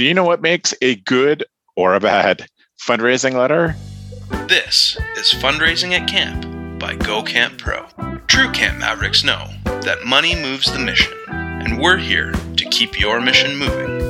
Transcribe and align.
Do 0.00 0.06
you 0.06 0.14
know 0.14 0.24
what 0.24 0.40
makes 0.40 0.72
a 0.80 0.94
good 0.94 1.44
or 1.76 1.94
a 1.94 2.00
bad 2.00 2.46
fundraising 2.82 3.34
letter? 3.34 3.76
This 4.48 4.96
is 5.18 5.34
Fundraising 5.34 5.92
at 5.92 6.08
Camp 6.08 6.80
by 6.80 6.96
Go 6.96 7.22
Camp 7.22 7.58
Pro. 7.58 7.84
True 8.26 8.50
Camp 8.50 8.78
Mavericks 8.78 9.24
know 9.24 9.50
that 9.66 10.06
money 10.06 10.34
moves 10.34 10.72
the 10.72 10.78
mission, 10.78 11.12
and 11.28 11.78
we're 11.78 11.98
here 11.98 12.32
to 12.32 12.64
keep 12.70 12.98
your 12.98 13.20
mission 13.20 13.58
moving. 13.58 14.00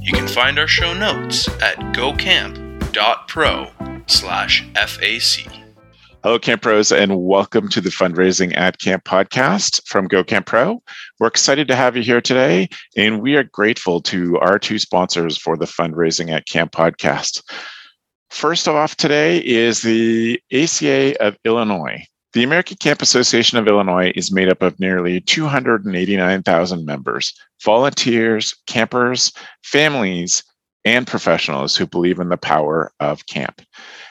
You 0.00 0.12
can 0.12 0.26
find 0.26 0.58
our 0.58 0.66
show 0.66 0.92
notes 0.92 1.46
at 1.62 1.76
gocamp.pro 1.94 3.70
slash 4.08 4.66
FAC. 4.74 5.63
Hello, 6.24 6.38
Camp 6.38 6.62
Pros, 6.62 6.90
and 6.90 7.18
welcome 7.18 7.68
to 7.68 7.82
the 7.82 7.90
Fundraising 7.90 8.56
at 8.56 8.78
Camp 8.78 9.04
podcast 9.04 9.86
from 9.86 10.08
Go 10.08 10.24
Camp 10.24 10.46
Pro. 10.46 10.82
We're 11.20 11.26
excited 11.26 11.68
to 11.68 11.76
have 11.76 11.98
you 11.98 12.02
here 12.02 12.22
today, 12.22 12.70
and 12.96 13.20
we 13.20 13.36
are 13.36 13.44
grateful 13.44 14.00
to 14.04 14.38
our 14.38 14.58
two 14.58 14.78
sponsors 14.78 15.36
for 15.36 15.58
the 15.58 15.66
Fundraising 15.66 16.30
at 16.30 16.46
Camp 16.46 16.72
podcast. 16.72 17.42
First 18.30 18.66
off, 18.68 18.96
today 18.96 19.44
is 19.44 19.82
the 19.82 20.40
ACA 20.50 21.14
of 21.22 21.36
Illinois. 21.44 22.02
The 22.32 22.42
American 22.42 22.78
Camp 22.78 23.02
Association 23.02 23.58
of 23.58 23.68
Illinois 23.68 24.10
is 24.16 24.32
made 24.32 24.48
up 24.48 24.62
of 24.62 24.80
nearly 24.80 25.20
289,000 25.20 26.86
members, 26.86 27.34
volunteers, 27.62 28.54
campers, 28.66 29.30
families, 29.62 30.42
and 30.86 31.06
professionals 31.06 31.76
who 31.76 31.86
believe 31.86 32.18
in 32.18 32.30
the 32.30 32.38
power 32.38 32.92
of 32.98 33.26
camp. 33.26 33.60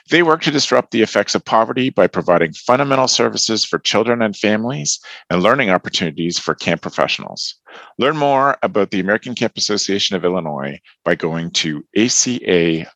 They 0.09 0.21
work 0.21 0.41
to 0.41 0.51
disrupt 0.51 0.91
the 0.91 1.01
effects 1.01 1.33
of 1.33 1.45
poverty 1.45 1.89
by 1.89 2.07
providing 2.07 2.51
fundamental 2.53 3.07
services 3.07 3.63
for 3.63 3.79
children 3.79 4.21
and 4.21 4.35
families 4.35 4.99
and 5.29 5.41
learning 5.41 5.69
opportunities 5.69 6.37
for 6.37 6.55
camp 6.55 6.81
professionals. 6.81 7.55
Learn 7.97 8.17
more 8.17 8.57
about 8.63 8.91
the 8.91 8.99
American 8.99 9.33
Camp 9.33 9.53
Association 9.55 10.15
of 10.15 10.25
Illinois 10.25 10.79
by 11.05 11.15
going 11.15 11.51
to 11.51 11.85
acail.org. 11.95 12.87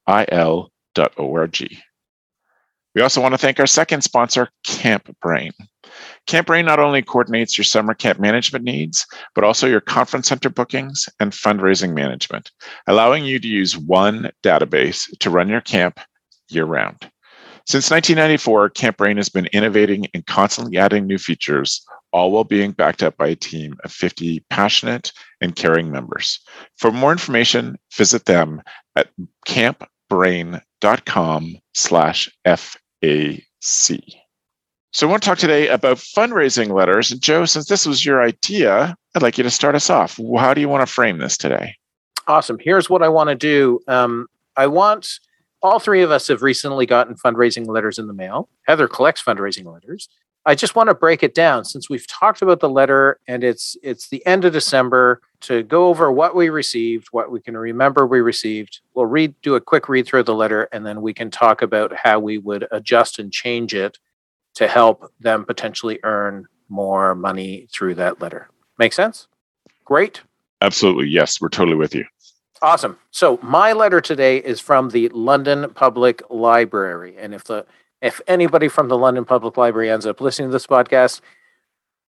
We 2.96 3.04
also 3.04 3.22
want 3.22 3.34
to 3.36 3.38
thank 3.38 3.60
our 3.60 3.68
second 3.68 4.02
sponsor, 4.02 4.50
Camp 4.66 5.16
Brain. 5.22 5.52
Camp 6.26 6.48
Brain 6.48 6.66
not 6.66 6.80
only 6.80 7.04
coordinates 7.04 7.58
your 7.58 7.64
summer 7.64 7.94
camp 7.94 8.20
management 8.20 8.66
needs, 8.66 9.06
but 9.34 9.44
also 9.44 9.68
your 9.68 9.82
conference 9.82 10.28
center 10.28 10.50
bookings 10.50 11.08
and 11.20 11.32
fundraising 11.32 11.94
management, 11.94 12.52
allowing 12.88 13.24
you 13.24 13.40
to 13.40 13.48
use 13.48 13.78
one 13.78 14.32
database 14.44 15.08
to 15.20 15.30
run 15.30 15.48
your 15.48 15.62
camp 15.62 16.00
year 16.50 16.66
round. 16.66 17.10
Since 17.66 17.92
1994, 17.92 18.70
Camp 18.70 18.98
Brain 18.98 19.18
has 19.18 19.28
been 19.28 19.48
innovating 19.48 20.08
and 20.14 20.26
constantly 20.26 20.78
adding 20.78 21.06
new 21.06 21.18
features, 21.18 21.86
all 22.14 22.32
while 22.32 22.46
being 22.46 22.72
backed 22.72 23.04
up 23.04 23.18
by 23.18 23.28
a 23.28 23.36
team 23.36 23.76
of 23.84 23.92
50 23.92 24.40
passionate 24.50 25.12
and 25.42 25.54
caring 25.54 25.92
members. 25.92 26.40
For 26.78 26.92
more 26.92 27.12
information, 27.12 27.78
visit 27.94 28.24
them 28.24 28.62
at 28.96 29.10
campbrain.com 29.46 31.56
slash 31.74 32.30
FAC. 32.46 34.00
So 34.94 35.06
I 35.06 35.12
want 35.12 35.24
to 35.24 35.30
talk 35.30 35.38
today 35.38 35.68
about 35.68 35.98
fundraising 35.98 36.74
letters. 36.74 37.12
And 37.12 37.22
Joe, 37.22 37.44
since 37.44 37.68
this 37.68 37.86
was 37.86 38.06
your 38.06 38.24
idea, 38.24 38.96
I'd 39.14 39.22
like 39.22 39.38
you 39.38 39.44
to 39.44 39.52
start 39.52 39.76
us 39.76 39.90
off. 39.90 40.18
How 40.38 40.54
do 40.54 40.62
you 40.62 40.70
want 40.70 40.88
to 40.88 40.92
frame 40.92 41.18
this 41.18 41.38
today? 41.38 41.76
Awesome. 42.28 42.58
Here's 42.62 42.90
what 42.90 43.04
I 43.04 43.10
want 43.10 43.30
to 43.30 43.36
do. 43.36 43.80
Um, 43.88 44.28
I 44.56 44.68
want 44.68 45.20
all 45.62 45.80
three 45.80 46.02
of 46.02 46.12
us 46.12 46.28
have 46.28 46.42
recently 46.42 46.86
gotten 46.86 47.16
fundraising 47.16 47.68
letters 47.68 47.98
in 47.98 48.08
the 48.08 48.14
mail. 48.14 48.50
Heather 48.68 48.88
collects 48.88 49.24
fundraising 49.24 49.66
letters. 49.72 50.10
I 50.46 50.56
just 50.56 50.76
want 50.76 50.88
to 50.88 50.96
break 50.96 51.24
it 51.24 51.36
down 51.36 51.66
since 51.66 51.90
we've 51.90 52.08
talked 52.08 52.42
about 52.42 52.62
the 52.62 52.70
letter 52.70 53.20
and 53.28 53.44
it's 53.44 53.76
it's 53.84 54.08
the 54.08 54.26
end 54.26 54.46
of 54.46 54.54
December 54.54 55.22
to 55.42 55.62
go 55.64 55.88
over 55.88 56.10
what 56.10 56.36
we 56.36 56.48
received, 56.48 57.08
what 57.12 57.32
we 57.32 57.42
can 57.42 57.58
remember 57.58 58.08
we 58.08 58.22
received. 58.22 58.80
We'll 58.94 59.08
read 59.08 59.36
do 59.42 59.56
a 59.56 59.62
quick 59.62 59.90
read 59.90 60.06
through 60.06 60.24
the 60.24 60.34
letter 60.34 60.70
and 60.72 60.86
then 60.86 61.02
we 61.02 61.14
can 61.14 61.30
talk 61.30 61.62
about 61.62 61.94
how 61.94 62.20
we 62.20 62.38
would 62.38 62.66
adjust 62.72 63.20
and 63.20 63.30
change 63.32 63.74
it 63.74 63.98
to 64.56 64.70
help 64.70 65.12
them 65.20 65.44
potentially 65.44 66.00
earn 66.04 66.48
more 66.70 67.14
money 67.14 67.68
through 67.72 67.96
that 67.96 68.22
letter. 68.22 68.50
Make 68.80 68.94
sense? 68.94 69.28
Great. 69.84 70.22
Absolutely. 70.62 71.08
Yes, 71.08 71.42
we're 71.42 71.50
totally 71.50 71.78
with 71.78 71.94
you. 71.94 72.06
Awesome. 72.62 72.98
So 73.12 73.40
my 73.44 73.74
letter 73.74 74.02
today 74.02 74.38
is 74.38 74.60
from 74.60 74.90
the 74.90 75.10
London 75.10 75.70
Public 75.74 76.24
Library, 76.30 77.16
and 77.18 77.34
if 77.34 77.44
the 77.44 77.66
if 78.02 78.22
anybody 78.28 78.68
from 78.68 78.88
the 78.88 78.98
London 78.98 79.26
Public 79.26 79.58
Library 79.58 79.90
ends 79.90 80.06
up 80.06 80.22
listening 80.22 80.50
to 80.50 80.54
this 80.54 80.68
podcast, 80.68 81.22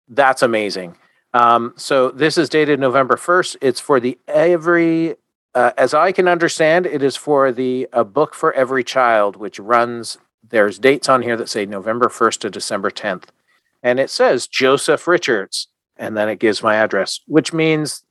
that's 0.09 0.43
amazing. 0.43 0.97
Um, 1.33 1.75
so 1.77 2.11
this 2.11 2.37
is 2.37 2.49
dated 2.49 2.81
November 2.81 3.17
first. 3.17 3.57
It's 3.61 3.81
for 3.81 4.01
the 4.01 4.19
every, 4.29 5.17
uh, 5.55 5.73
as 5.79 5.95
I 5.95 6.13
can 6.13 6.29
understand, 6.29 6.87
it 6.87 7.03
is 7.03 7.17
for 7.17 7.53
the 7.53 7.89
a 7.93 8.05
book 8.05 8.35
for 8.35 8.53
every 8.55 8.85
child, 8.85 9.37
which 9.37 9.59
runs. 9.59 10.19
There's 10.49 10.79
dates 10.79 11.09
on 11.09 11.23
here 11.23 11.37
that 11.37 11.49
say 11.49 11.67
November 11.67 12.09
first 12.09 12.41
to 12.43 12.51
December 12.51 12.91
tenth, 12.91 13.31
and 13.83 14.01
it 14.01 14.11
says 14.11 14.47
Joseph 14.47 15.07
Richards, 15.07 15.69
and 15.97 16.17
then 16.17 16.29
it 16.29 16.41
gives 16.41 16.63
my 16.63 16.77
address, 16.77 17.21
which 17.27 17.53
means 17.53 18.05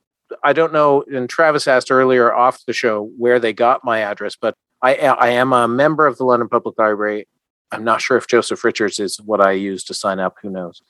I 0.44 0.54
don't 0.54 0.74
know. 0.74 1.04
And 1.12 1.30
Travis 1.30 1.68
asked 1.68 1.92
earlier 1.92 2.34
off 2.34 2.66
the 2.66 2.74
show 2.74 3.12
where 3.18 3.40
they 3.40 3.54
got 3.54 3.84
my 3.84 4.00
address, 4.00 4.36
but 4.40 4.56
I 4.82 4.96
I 4.96 5.30
am 5.30 5.54
a 5.54 5.68
member 5.68 6.08
of 6.08 6.18
the 6.18 6.24
London 6.26 6.50
Public 6.50 6.78
Library. 6.78 7.28
I'm 7.72 7.84
not 7.84 8.02
sure 8.02 8.18
if 8.18 8.28
Joseph 8.28 8.64
Richards 8.64 9.00
is 9.00 9.18
what 9.22 9.42
I 9.42 9.52
use 9.52 9.84
to 9.86 9.94
sign 9.94 10.20
up. 10.20 10.36
Who 10.42 10.50
knows? 10.50 10.82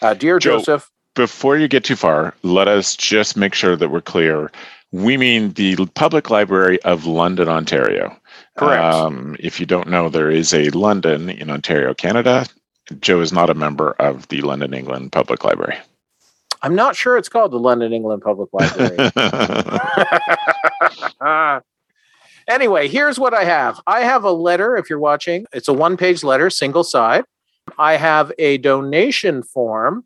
Uh, 0.00 0.14
dear 0.14 0.38
Joe, 0.38 0.58
Joseph. 0.58 0.90
Before 1.14 1.56
you 1.56 1.66
get 1.66 1.84
too 1.84 1.96
far, 1.96 2.34
let 2.42 2.68
us 2.68 2.94
just 2.94 3.36
make 3.36 3.54
sure 3.54 3.74
that 3.76 3.90
we're 3.90 4.02
clear. 4.02 4.50
We 4.92 5.16
mean 5.16 5.52
the 5.52 5.76
Public 5.94 6.30
Library 6.30 6.80
of 6.82 7.06
London, 7.06 7.48
Ontario. 7.48 8.16
Correct. 8.56 8.94
Um, 8.94 9.36
if 9.40 9.58
you 9.58 9.66
don't 9.66 9.88
know, 9.88 10.08
there 10.08 10.30
is 10.30 10.52
a 10.52 10.68
London 10.70 11.30
in 11.30 11.50
Ontario, 11.50 11.94
Canada. 11.94 12.46
Joe 13.00 13.20
is 13.20 13.32
not 13.32 13.50
a 13.50 13.54
member 13.54 13.92
of 13.98 14.28
the 14.28 14.42
London, 14.42 14.74
England 14.74 15.12
Public 15.12 15.42
Library. 15.42 15.78
I'm 16.62 16.74
not 16.74 16.96
sure 16.96 17.16
it's 17.16 17.28
called 17.28 17.52
the 17.52 17.58
London 17.58 17.92
England 17.92 18.22
Public 18.22 18.48
Library. 18.52 19.10
anyway, 22.48 22.88
here's 22.88 23.18
what 23.18 23.34
I 23.34 23.44
have. 23.44 23.80
I 23.86 24.00
have 24.00 24.24
a 24.24 24.32
letter, 24.32 24.76
if 24.76 24.90
you're 24.90 24.98
watching, 24.98 25.46
it's 25.52 25.68
a 25.68 25.72
one 25.72 25.96
page 25.96 26.24
letter, 26.24 26.50
single 26.50 26.84
side. 26.84 27.24
I 27.78 27.96
have 27.96 28.32
a 28.38 28.58
donation 28.58 29.42
form 29.42 30.04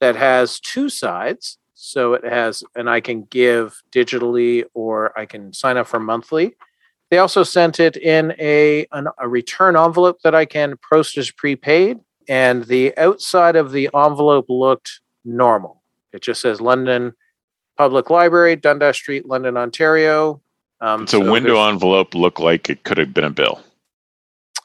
that 0.00 0.16
has 0.16 0.60
two 0.60 0.88
sides. 0.88 1.58
So 1.74 2.14
it 2.14 2.24
has, 2.24 2.62
and 2.76 2.88
I 2.88 3.00
can 3.00 3.24
give 3.24 3.82
digitally 3.90 4.64
or 4.72 5.18
I 5.18 5.26
can 5.26 5.52
sign 5.52 5.76
up 5.76 5.88
for 5.88 5.98
monthly. 5.98 6.54
They 7.10 7.18
also 7.18 7.42
sent 7.42 7.78
it 7.78 7.96
in 7.96 8.34
a, 8.38 8.86
an, 8.92 9.08
a 9.18 9.28
return 9.28 9.76
envelope 9.76 10.20
that 10.22 10.34
I 10.34 10.44
can 10.44 10.76
post 10.90 11.18
as 11.18 11.30
prepaid. 11.30 11.98
And 12.28 12.64
the 12.64 12.96
outside 12.96 13.56
of 13.56 13.72
the 13.72 13.90
envelope 13.94 14.46
looked 14.48 15.00
normal. 15.24 15.81
It 16.12 16.22
just 16.22 16.40
says 16.40 16.60
London 16.60 17.14
Public 17.76 18.10
Library, 18.10 18.56
Dundas 18.56 18.96
Street, 18.96 19.26
London, 19.26 19.56
Ontario. 19.56 20.42
Um, 20.80 21.06
so, 21.06 21.30
window 21.30 21.62
envelope 21.68 22.14
looked 22.14 22.40
like 22.40 22.68
it 22.68 22.84
could 22.84 22.98
have 22.98 23.14
been 23.14 23.24
a 23.24 23.30
bill. 23.30 23.62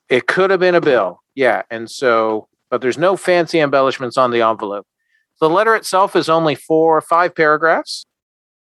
It 0.10 0.28
could 0.28 0.50
have 0.50 0.60
been 0.60 0.76
a 0.76 0.82
bill, 0.82 1.22
yeah. 1.36 1.64
And 1.70 1.90
so, 1.90 2.48
but 2.70 2.82
there's 2.82 2.98
no 2.98 3.16
fancy 3.16 3.60
embellishments 3.60 4.18
on 4.18 4.32
the 4.32 4.42
envelope. 4.42 4.88
The 5.40 5.50
letter 5.50 5.76
itself 5.76 6.16
is 6.16 6.30
only 6.30 6.56
four 6.56 6.98
or 6.98 7.02
five 7.02 7.36
paragraphs, 7.36 8.06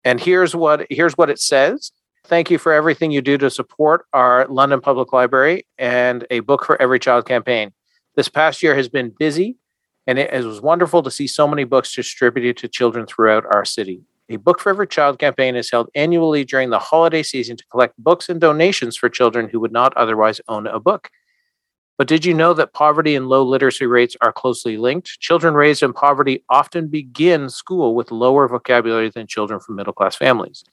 and 0.03 0.19
here's 0.19 0.55
what 0.55 0.87
here's 0.89 1.13
what 1.13 1.29
it 1.29 1.39
says. 1.39 1.91
Thank 2.25 2.49
you 2.49 2.57
for 2.57 2.71
everything 2.71 3.11
you 3.11 3.21
do 3.21 3.37
to 3.37 3.49
support 3.49 4.05
our 4.13 4.47
London 4.47 4.79
Public 4.79 5.11
Library 5.11 5.65
and 5.77 6.25
a 6.31 6.39
Book 6.39 6.65
for 6.65 6.81
Every 6.81 6.97
Child 6.97 7.27
campaign. 7.27 7.73
This 8.15 8.29
past 8.29 8.63
year 8.63 8.75
has 8.75 8.87
been 8.87 9.13
busy 9.19 9.57
and 10.07 10.19
it, 10.19 10.33
it 10.33 10.43
was 10.43 10.61
wonderful 10.61 11.03
to 11.03 11.11
see 11.11 11.27
so 11.27 11.47
many 11.47 11.63
books 11.63 11.95
distributed 11.95 12.57
to 12.57 12.67
children 12.67 13.05
throughout 13.05 13.45
our 13.53 13.65
city. 13.65 14.01
A 14.29 14.37
Book 14.37 14.59
for 14.59 14.69
Every 14.69 14.87
Child 14.87 15.19
campaign 15.19 15.55
is 15.55 15.69
held 15.69 15.89
annually 15.95 16.45
during 16.45 16.69
the 16.69 16.79
holiday 16.79 17.23
season 17.23 17.57
to 17.57 17.65
collect 17.67 17.97
books 17.97 18.29
and 18.29 18.39
donations 18.39 18.95
for 18.95 19.09
children 19.09 19.49
who 19.49 19.59
would 19.59 19.71
not 19.71 19.95
otherwise 19.97 20.39
own 20.47 20.65
a 20.65 20.79
book. 20.79 21.09
But 21.97 22.07
did 22.07 22.25
you 22.25 22.33
know 22.33 22.53
that 22.53 22.73
poverty 22.73 23.15
and 23.15 23.27
low 23.27 23.43
literacy 23.43 23.85
rates 23.85 24.17
are 24.21 24.33
closely 24.33 24.77
linked? 24.77 25.19
Children 25.19 25.53
raised 25.53 25.83
in 25.83 25.93
poverty 25.93 26.43
often 26.49 26.87
begin 26.87 27.49
school 27.49 27.95
with 27.95 28.11
lower 28.11 28.47
vocabulary 28.47 29.09
than 29.09 29.27
children 29.27 29.59
from 29.59 29.75
middle 29.75 29.93
class 29.93 30.15
families. 30.15 30.63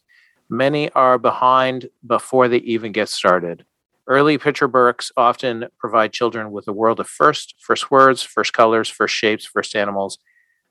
Many 0.48 0.90
are 0.92 1.18
behind 1.18 1.88
before 2.06 2.48
they 2.48 2.58
even 2.58 2.92
get 2.92 3.08
started. 3.08 3.64
Early 4.06 4.38
picture 4.38 4.68
books 4.68 5.12
often 5.16 5.66
provide 5.78 6.12
children 6.12 6.50
with 6.50 6.66
a 6.66 6.72
world 6.72 7.00
of 7.00 7.08
first, 7.08 7.54
first 7.60 7.90
words, 7.90 8.22
first 8.22 8.52
colors, 8.52 8.88
first 8.88 9.14
shapes, 9.14 9.44
first 9.44 9.76
animals. 9.76 10.18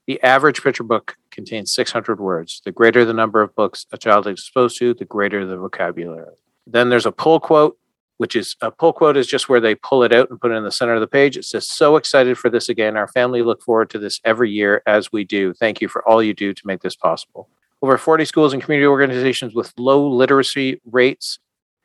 The 0.08 0.22
average 0.24 0.64
picture 0.64 0.84
book 0.84 1.16
contains 1.32 1.74
600 1.74 2.20
words. 2.20 2.62
The 2.66 2.72
greater 2.72 3.06
the 3.06 3.14
number 3.14 3.42
of 3.42 3.56
books 3.56 3.86
a 3.92 3.98
child 3.98 4.28
is 4.28 4.40
exposed 4.40 4.78
to, 4.80 4.94
the 4.94 5.06
greater 5.06 5.46
the 5.46 5.58
vocabulary. 5.58 6.34
Then 6.66 6.90
there's 6.90 7.06
a 7.06 7.12
pull 7.12 7.40
quote, 7.40 7.78
which 8.18 8.36
is 8.36 8.56
a 8.62 8.72
pull 8.72 8.92
quote 8.92 9.16
is 9.16 9.28
just 9.28 9.48
where 9.48 9.62
they 9.62 9.76
pull 9.76 10.04
it 10.04 10.12
out 10.12 10.30
and 10.30 10.42
put 10.42 10.52
it 10.52 10.56
in 10.56 10.64
the 10.64 10.72
center 10.72 10.96
of 10.96 11.02
the 11.02 11.08
page. 11.08 11.38
It 11.38 11.46
says, 11.46 11.70
So 11.70 11.96
excited 11.96 12.38
for 12.38 12.50
this 12.50 12.70
again. 12.70 12.98
Our 12.98 13.08
family 13.08 13.42
look 13.42 13.62
forward 13.62 13.90
to 13.92 14.00
this 14.00 14.20
every 14.26 14.52
year 14.52 14.82
as 14.86 15.12
we 15.12 15.24
do. 15.24 15.54
Thank 15.54 15.80
you 15.80 15.88
for 15.88 16.08
all 16.10 16.22
you 16.22 16.34
do 16.34 16.54
to 16.54 16.68
make 16.68 16.82
this 16.82 16.96
possible. 16.96 17.48
Over 17.82 17.98
40 17.98 18.26
schools 18.26 18.52
and 18.52 18.62
community 18.62 18.88
organizations 18.88 19.54
with 19.56 19.74
low 19.78 20.06
literacy 20.06 20.82
rates 20.86 21.40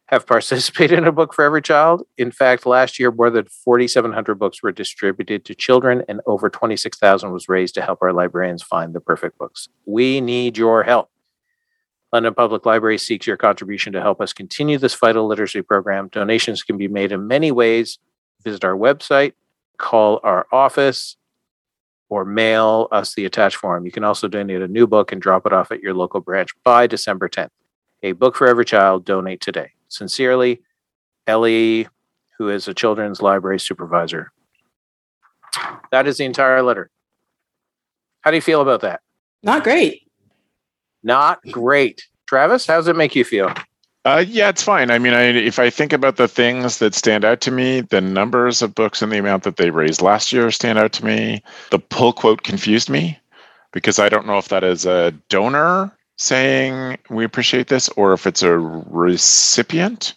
have 0.07 0.27
participated 0.27 0.99
in 0.99 1.07
a 1.07 1.13
book 1.13 1.33
for 1.33 1.45
every 1.45 1.63
child. 1.63 2.03
In 2.19 2.31
fact, 2.31 2.67
last 2.67 2.99
year, 2.99 3.11
more 3.11 3.31
than 3.31 3.47
4,700 3.47 4.35
books 4.39 4.63
were 4.63 4.73
distributed 4.73 5.45
to 5.47 5.55
children, 5.55 6.03
and 6.09 6.21
over 6.27 6.51
26,000 6.51 7.33
was 7.33 7.49
raised 7.49 7.75
to 7.75 7.83
help 7.83 8.01
our 8.03 8.13
librarians 8.13 8.63
find 8.63 8.95
the 8.95 9.01
perfect 9.01 9.39
books. 9.39 9.69
We 9.87 10.21
need 10.21 10.59
your 10.59 10.83
help. 10.83 11.11
London 12.13 12.35
Public 12.35 12.65
Library 12.65 12.99
seeks 12.99 13.27
your 13.27 13.37
contribution 13.37 13.93
to 13.93 14.01
help 14.01 14.21
us 14.21 14.33
continue 14.33 14.79
this 14.79 14.95
vital 14.95 15.27
literacy 15.27 15.63
program. 15.63 16.09
Donations 16.09 16.63
can 16.63 16.77
be 16.77 16.87
made 16.87 17.11
in 17.11 17.27
many 17.27 17.51
ways. 17.51 17.99
Visit 18.45 18.65
our 18.65 18.77
website, 18.77 19.33
call 19.79 20.21
our 20.23 20.47
office, 20.53 21.17
or 22.09 22.25
mail 22.25 22.87
us 22.93 23.15
the 23.15 23.25
attached 23.25 23.57
form. 23.57 23.85
You 23.85 23.91
can 23.91 24.05
also 24.05 24.29
donate 24.29 24.63
a 24.63 24.69
new 24.69 24.87
book 24.87 25.11
and 25.11 25.21
drop 25.21 25.45
it 25.47 25.53
off 25.53 25.73
at 25.73 25.81
your 25.81 25.95
local 25.95 26.21
branch 26.21 26.51
by 26.63 26.87
December 26.87 27.29
10th. 27.29 27.49
A 28.05 28.13
book 28.13 28.37
for 28.37 28.47
every 28.47 28.65
child. 28.65 29.05
Donate 29.05 29.41
today. 29.41 29.73
Sincerely, 29.95 30.61
Ellie, 31.27 31.89
who 32.39 32.49
is 32.49 32.67
a 32.67 32.75
children's 32.75 33.23
library 33.23 33.61
supervisor. 33.61 34.33
That 35.93 36.09
is 36.09 36.19
the 36.19 36.25
entire 36.25 36.63
letter. 36.63 36.91
How 38.23 38.31
do 38.31 38.37
you 38.37 38.43
feel 38.43 38.61
about 38.61 38.81
that? 38.81 39.03
Not 39.43 39.63
great. 39.63 40.03
Not 41.05 41.41
great. 41.51 42.03
Travis, 42.27 42.67
how 42.67 42.77
does 42.77 42.89
it 42.89 42.97
make 42.97 43.15
you 43.15 43.25
feel? 43.25 43.53
Uh, 44.05 44.25
yeah, 44.27 44.49
it's 44.49 44.63
fine. 44.63 44.91
I 44.91 44.99
mean, 44.99 45.15
I, 45.15 45.27
if 45.27 45.59
I 45.59 45.71
think 45.71 45.93
about 45.93 46.17
the 46.17 46.29
things 46.29 46.79
that 46.79 46.95
stand 46.95 47.25
out 47.25 47.41
to 47.43 47.51
me, 47.51 47.81
the 47.81 48.01
numbers 48.01 48.63
of 48.63 48.75
books 48.75 49.01
and 49.01 49.13
the 49.13 49.19
amount 49.19 49.45
that 49.45 49.57
they 49.57 49.71
raised 49.71 50.03
last 50.03 50.33
year 50.33 50.51
stand 50.51 50.79
out 50.79 50.93
to 50.95 51.05
me. 51.05 51.43
The 51.71 51.79
pull 51.79 52.13
quote 52.13 52.43
confused 52.43 52.91
me 52.91 53.19
because 53.73 53.99
I 53.99 54.09
don't 54.09 54.27
know 54.27 54.39
if 54.39 54.49
that 54.49 54.65
is 54.65 54.85
a 54.85 55.13
donor 55.29 55.97
saying 56.17 56.99
we 57.11 57.25
appreciate 57.25 57.69
this 57.69 57.89
or 57.91 58.13
if 58.13 58.27
it's 58.27 58.43
a 58.43 58.59
recipient. 58.59 60.15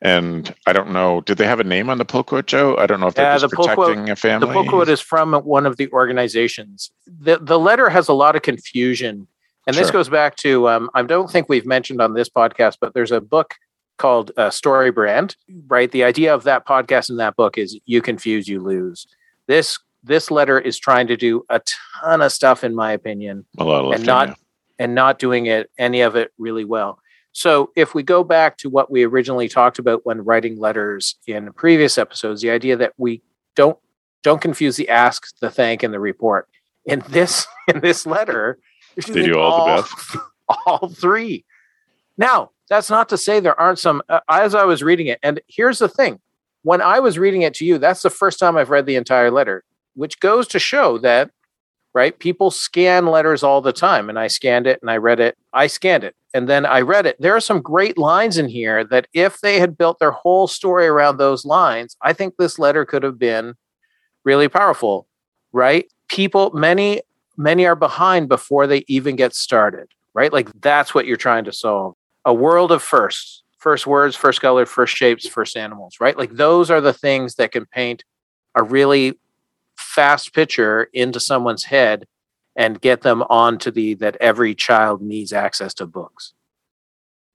And 0.00 0.54
I 0.66 0.72
don't 0.72 0.92
know. 0.92 1.22
Did 1.22 1.38
they 1.38 1.46
have 1.46 1.58
a 1.58 1.64
name 1.64 1.90
on 1.90 1.98
the 1.98 2.04
pull 2.04 2.22
quote, 2.22 2.46
Joe? 2.46 2.76
I 2.76 2.86
don't 2.86 3.00
know 3.00 3.08
if 3.08 3.14
they're 3.14 3.24
Yeah, 3.24 3.38
just 3.38 3.50
the 3.50 3.56
protecting 3.56 4.10
a 4.10 4.16
family. 4.16 4.46
The 4.46 4.52
book 4.52 4.68
quote 4.68 4.88
is 4.88 5.00
from 5.00 5.32
one 5.34 5.66
of 5.66 5.76
the 5.76 5.90
organizations. 5.90 6.92
The 7.06 7.38
the 7.38 7.58
letter 7.58 7.88
has 7.88 8.06
a 8.08 8.12
lot 8.12 8.36
of 8.36 8.42
confusion, 8.42 9.26
and 9.66 9.74
this 9.74 9.90
goes 9.90 10.08
back 10.08 10.36
to 10.36 10.68
um, 10.68 10.88
I 10.94 11.02
don't 11.02 11.28
think 11.28 11.48
we've 11.48 11.66
mentioned 11.66 12.00
on 12.00 12.14
this 12.14 12.28
podcast, 12.28 12.76
but 12.80 12.94
there's 12.94 13.10
a 13.10 13.20
book 13.20 13.56
called 13.96 14.30
uh, 14.36 14.50
Story 14.50 14.92
Brand. 14.92 15.34
Right, 15.66 15.90
the 15.90 16.04
idea 16.04 16.32
of 16.32 16.44
that 16.44 16.64
podcast 16.64 17.10
and 17.10 17.18
that 17.18 17.34
book 17.34 17.58
is 17.58 17.76
you 17.84 18.00
confuse, 18.00 18.46
you 18.46 18.60
lose. 18.60 19.04
This 19.48 19.80
this 20.04 20.30
letter 20.30 20.60
is 20.60 20.78
trying 20.78 21.08
to 21.08 21.16
do 21.16 21.44
a 21.48 21.60
ton 22.00 22.22
of 22.22 22.30
stuff, 22.30 22.62
in 22.62 22.72
my 22.72 22.92
opinion, 22.92 23.46
a 23.58 23.64
lot 23.64 23.84
of 23.84 23.92
and 23.94 24.06
not. 24.06 24.38
And 24.78 24.94
not 24.94 25.18
doing 25.18 25.46
it 25.46 25.70
any 25.78 26.00
of 26.00 26.16
it 26.16 26.32
really 26.38 26.64
well. 26.64 26.98
So 27.32 27.70
if 27.76 27.94
we 27.94 28.02
go 28.02 28.24
back 28.24 28.56
to 28.58 28.70
what 28.70 28.90
we 28.90 29.04
originally 29.04 29.48
talked 29.48 29.78
about 29.78 30.04
when 30.04 30.24
writing 30.24 30.58
letters 30.58 31.16
in 31.26 31.52
previous 31.52 31.98
episodes, 31.98 32.40
the 32.42 32.50
idea 32.50 32.76
that 32.76 32.94
we 32.96 33.22
don't 33.54 33.78
don't 34.24 34.40
confuse 34.40 34.76
the 34.76 34.88
ask, 34.88 35.38
the 35.40 35.50
thank, 35.50 35.82
and 35.82 35.94
the 35.94 36.00
report. 36.00 36.48
In 36.84 37.02
this 37.08 37.46
in 37.72 37.80
this 37.80 38.06
letter, 38.06 38.58
They 39.06 39.26
do 39.26 39.38
all 39.38 39.66
the 39.66 39.82
best. 39.82 40.16
all 40.66 40.88
three. 40.88 41.44
Now, 42.16 42.50
that's 42.68 42.90
not 42.90 43.08
to 43.10 43.18
say 43.18 43.38
there 43.40 43.58
aren't 43.60 43.78
some. 43.78 44.02
Uh, 44.08 44.20
as 44.28 44.54
I 44.54 44.64
was 44.64 44.82
reading 44.82 45.06
it, 45.06 45.18
and 45.22 45.40
here's 45.46 45.78
the 45.78 45.88
thing: 45.88 46.18
when 46.62 46.80
I 46.82 46.98
was 47.00 47.18
reading 47.18 47.42
it 47.42 47.54
to 47.54 47.64
you, 47.64 47.78
that's 47.78 48.02
the 48.02 48.10
first 48.10 48.38
time 48.40 48.56
I've 48.56 48.70
read 48.70 48.86
the 48.86 48.96
entire 48.96 49.30
letter, 49.30 49.64
which 49.94 50.18
goes 50.18 50.48
to 50.48 50.58
show 50.58 50.98
that 50.98 51.30
right? 51.94 52.18
People 52.18 52.50
scan 52.50 53.06
letters 53.06 53.42
all 53.42 53.60
the 53.60 53.72
time 53.72 54.08
and 54.08 54.18
i 54.18 54.26
scanned 54.26 54.66
it 54.66 54.78
and 54.82 54.90
i 54.90 54.96
read 54.96 55.20
it 55.20 55.36
i 55.52 55.66
scanned 55.66 56.04
it 56.04 56.14
and 56.34 56.48
then 56.48 56.66
i 56.66 56.80
read 56.80 57.06
it. 57.06 57.20
There 57.20 57.34
are 57.34 57.40
some 57.40 57.60
great 57.60 57.98
lines 57.98 58.38
in 58.38 58.48
here 58.48 58.84
that 58.84 59.08
if 59.12 59.40
they 59.40 59.58
had 59.58 59.78
built 59.78 59.98
their 59.98 60.10
whole 60.10 60.46
story 60.46 60.86
around 60.86 61.16
those 61.16 61.44
lines 61.44 61.96
i 62.02 62.12
think 62.12 62.34
this 62.36 62.58
letter 62.58 62.84
could 62.84 63.02
have 63.02 63.18
been 63.18 63.54
really 64.24 64.48
powerful 64.48 65.08
right? 65.52 65.90
People 66.08 66.50
many 66.52 67.02
many 67.36 67.66
are 67.66 67.76
behind 67.76 68.28
before 68.28 68.66
they 68.66 68.84
even 68.88 69.16
get 69.16 69.34
started 69.34 69.88
right? 70.14 70.32
Like 70.32 70.48
that's 70.60 70.94
what 70.94 71.06
you're 71.06 71.16
trying 71.16 71.44
to 71.44 71.52
solve. 71.52 71.94
A 72.24 72.34
world 72.34 72.72
of 72.72 72.82
firsts 72.82 73.42
first 73.58 73.86
words 73.86 74.14
first 74.14 74.40
color 74.40 74.66
first 74.66 74.94
shapes 74.96 75.26
first 75.26 75.56
animals 75.56 75.96
right? 76.00 76.16
Like 76.16 76.32
those 76.32 76.70
are 76.70 76.80
the 76.80 76.92
things 76.92 77.36
that 77.36 77.52
can 77.52 77.66
paint 77.66 78.04
a 78.54 78.62
really 78.62 79.18
fast 79.98 80.32
picture 80.32 80.88
into 80.92 81.18
someone's 81.18 81.64
head 81.64 82.06
and 82.54 82.80
get 82.80 83.00
them 83.02 83.20
onto 83.28 83.68
the 83.68 83.94
that 83.94 84.16
every 84.20 84.54
child 84.54 85.02
needs 85.02 85.32
access 85.32 85.74
to 85.74 85.86
books. 85.86 86.34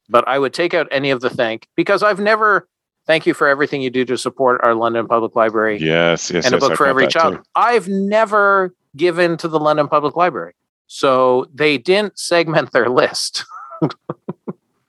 But 0.07 0.25
I 0.30 0.39
would 0.39 0.54
take 0.54 0.74
out 0.74 0.88
any 0.89 1.10
of 1.12 1.19
the 1.19 1.30
thank 1.30 1.68
because 1.75 2.04
I've 2.04 2.21
never 2.21 2.69
thank 3.06 3.25
you 3.25 3.33
for 3.33 3.50
everything 3.50 3.81
you 3.81 3.89
do 3.89 4.06
to 4.06 4.18
support 4.18 4.62
our 4.63 4.75
London 4.75 5.07
Public 5.07 5.36
Library 5.36 5.77
Yes, 5.77 6.31
yes, 6.31 6.45
and 6.45 6.54
a 6.54 6.56
yes, 6.56 6.62
book 6.62 6.71
I 6.71 6.75
for 6.75 6.86
every 6.88 7.07
child. 7.07 7.36
too. 7.36 7.44
I've 7.54 7.89
never 7.89 8.74
given 8.95 9.36
to 9.39 9.50
the 9.50 9.60
London 9.60 9.89
Public 9.89 10.15
Library. 10.15 10.54
So 10.88 11.48
they 11.54 11.77
didn't 11.77 12.18
segment 12.18 12.71
their 12.71 12.88
list. 12.88 13.44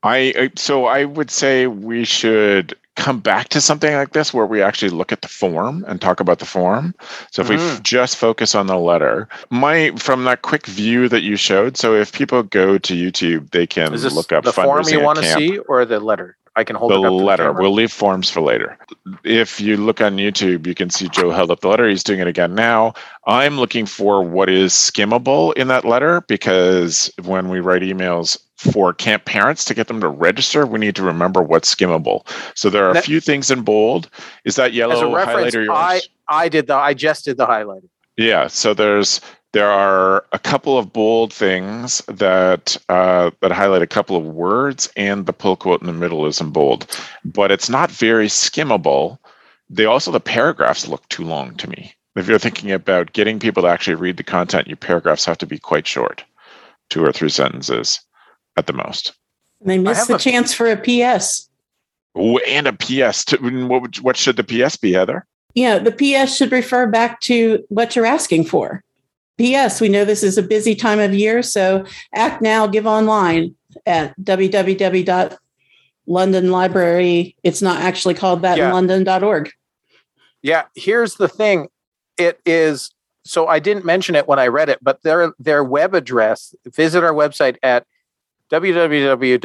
I 0.04 0.32
I- 0.38 0.50
so 0.54 0.84
I 0.84 1.06
would 1.06 1.30
say 1.32 1.66
we 1.66 2.04
should 2.04 2.76
come 2.96 3.18
back 3.18 3.48
to 3.48 3.60
something 3.60 3.92
like 3.94 4.12
this 4.12 4.32
where 4.32 4.46
we 4.46 4.62
actually 4.62 4.90
look 4.90 5.12
at 5.12 5.22
the 5.22 5.28
form 5.28 5.84
and 5.88 6.00
talk 6.00 6.20
about 6.20 6.38
the 6.38 6.44
form. 6.44 6.94
So 7.30 7.42
if 7.42 7.48
we 7.48 7.56
f- 7.56 7.82
just 7.82 8.16
focus 8.16 8.54
on 8.54 8.66
the 8.66 8.78
letter, 8.78 9.28
my 9.50 9.90
from 9.96 10.24
that 10.24 10.42
quick 10.42 10.66
view 10.66 11.08
that 11.08 11.22
you 11.22 11.36
showed. 11.36 11.76
So 11.76 11.94
if 11.94 12.12
people 12.12 12.42
go 12.42 12.78
to 12.78 12.94
YouTube, 12.94 13.50
they 13.50 13.66
can 13.66 13.92
look 13.92 14.32
up 14.32 14.44
the 14.44 14.52
form 14.52 14.84
you 14.88 15.00
want 15.00 15.18
to 15.18 15.24
see 15.32 15.58
or 15.58 15.84
the 15.84 16.00
letter? 16.00 16.36
I 16.56 16.62
can 16.62 16.76
hold 16.76 16.92
the 16.92 16.96
to 16.96 17.02
the 17.02 17.10
letter. 17.10 17.52
we'll 17.52 17.72
leave 17.72 17.90
forms 17.90 18.30
for 18.30 18.40
later. 18.40 18.78
If 19.24 19.60
you 19.60 19.76
look 19.76 20.00
on 20.00 20.18
YouTube, 20.18 20.66
you 20.68 20.74
can 20.74 20.88
see 20.88 21.08
Joe 21.08 21.30
held 21.32 21.50
up 21.50 21.60
the 21.60 21.68
letter. 21.68 21.88
He's 21.88 22.04
doing 22.04 22.20
it 22.20 22.28
again 22.28 22.54
now. 22.54 22.94
I'm 23.26 23.58
looking 23.58 23.86
for 23.86 24.22
what 24.22 24.48
is 24.48 24.72
skimmable 24.72 25.52
in 25.54 25.66
that 25.68 25.84
letter 25.84 26.20
because 26.22 27.10
when 27.24 27.48
we 27.48 27.58
write 27.58 27.82
emails 27.82 28.38
for 28.56 28.92
camp 28.92 29.24
parents 29.24 29.64
to 29.66 29.74
get 29.74 29.88
them 29.88 30.00
to 30.00 30.08
register, 30.08 30.66
we 30.66 30.78
need 30.78 30.96
to 30.96 31.02
remember 31.02 31.42
what's 31.42 31.74
skimmable. 31.74 32.26
So 32.54 32.70
there 32.70 32.86
are 32.86 32.90
a 32.90 32.94
That- 32.94 33.04
few 33.04 33.20
things 33.20 33.50
in 33.50 33.62
bold. 33.62 34.08
Is 34.44 34.56
that 34.56 34.72
yellow 34.72 34.94
As 34.94 35.00
a 35.02 35.06
reference, 35.08 35.54
highlighter 35.54 35.64
yours? 35.64 35.70
I 35.70 36.00
I 36.28 36.48
did 36.48 36.66
the 36.68 36.74
I 36.74 36.94
just 36.94 37.24
did 37.24 37.36
the 37.36 37.46
highlighter. 37.46 37.88
Yeah, 38.16 38.46
so 38.46 38.74
there's 38.74 39.20
there 39.52 39.70
are 39.70 40.24
a 40.32 40.38
couple 40.38 40.76
of 40.78 40.92
bold 40.92 41.32
things 41.32 42.02
that 42.06 42.76
uh, 42.88 43.30
that 43.40 43.52
highlight 43.52 43.82
a 43.82 43.86
couple 43.86 44.16
of 44.16 44.24
words, 44.24 44.88
and 44.96 45.26
the 45.26 45.32
pull 45.32 45.56
quote 45.56 45.80
in 45.80 45.86
the 45.86 45.92
middle 45.92 46.26
is 46.26 46.40
in 46.40 46.50
bold, 46.50 46.86
but 47.24 47.50
it's 47.50 47.68
not 47.68 47.90
very 47.90 48.26
skimmable. 48.28 49.18
They 49.70 49.84
also 49.84 50.10
the 50.12 50.20
paragraphs 50.20 50.88
look 50.88 51.08
too 51.08 51.24
long 51.24 51.54
to 51.56 51.68
me. 51.68 51.94
If 52.16 52.28
you're 52.28 52.38
thinking 52.38 52.70
about 52.70 53.12
getting 53.12 53.40
people 53.40 53.64
to 53.64 53.68
actually 53.68 53.96
read 53.96 54.16
the 54.16 54.22
content, 54.22 54.68
your 54.68 54.76
paragraphs 54.76 55.24
have 55.24 55.38
to 55.38 55.46
be 55.46 55.58
quite 55.58 55.86
short, 55.86 56.22
two 56.88 57.04
or 57.04 57.12
three 57.12 57.28
sentences 57.28 58.00
at 58.56 58.66
the 58.66 58.72
most. 58.72 59.12
And 59.60 59.70
they 59.70 59.78
missed 59.78 60.08
the 60.08 60.16
a- 60.16 60.18
chance 60.18 60.52
for 60.54 60.66
a 60.70 60.76
PS. 60.76 61.48
Oh, 62.14 62.38
and 62.46 62.66
a 62.66 62.72
PS. 62.72 63.24
To, 63.26 63.36
what 63.66 63.82
would- 63.82 63.96
what 64.00 64.16
should 64.16 64.36
the 64.36 64.44
PS 64.44 64.76
be, 64.76 64.92
Heather? 64.92 65.26
Yeah, 65.54 65.78
the 65.78 65.92
PS 65.92 66.36
should 66.36 66.52
refer 66.52 66.86
back 66.86 67.20
to 67.22 67.64
what 67.68 67.94
you're 67.94 68.06
asking 68.06 68.44
for. 68.46 68.82
PS, 69.38 69.80
we 69.80 69.88
know 69.88 70.04
this 70.04 70.22
is 70.22 70.38
a 70.38 70.42
busy 70.42 70.74
time 70.76 71.00
of 71.00 71.12
year, 71.14 71.42
so 71.42 71.84
act 72.14 72.40
now, 72.42 72.66
give 72.66 72.86
online 72.86 73.54
at 73.86 74.14
www.londonlibrary. 76.08 77.34
It's 77.42 77.62
not 77.62 77.80
actually 77.80 78.14
called 78.14 78.42
that 78.42 78.58
Yeah. 78.58 78.68
in 78.68 78.72
london.org. 78.74 79.50
Yeah, 80.42 80.64
here's 80.76 81.14
the 81.16 81.28
thing. 81.28 81.68
It 82.16 82.40
is 82.46 82.90
so 83.26 83.48
I 83.48 83.58
didn't 83.58 83.84
mention 83.86 84.14
it 84.14 84.28
when 84.28 84.38
I 84.38 84.48
read 84.48 84.68
it, 84.68 84.78
but 84.82 85.02
their 85.02 85.32
their 85.38 85.64
web 85.64 85.94
address, 85.94 86.54
visit 86.66 87.02
our 87.02 87.12
website 87.14 87.56
at 87.62 87.86
www.lpl.ca 88.54 89.40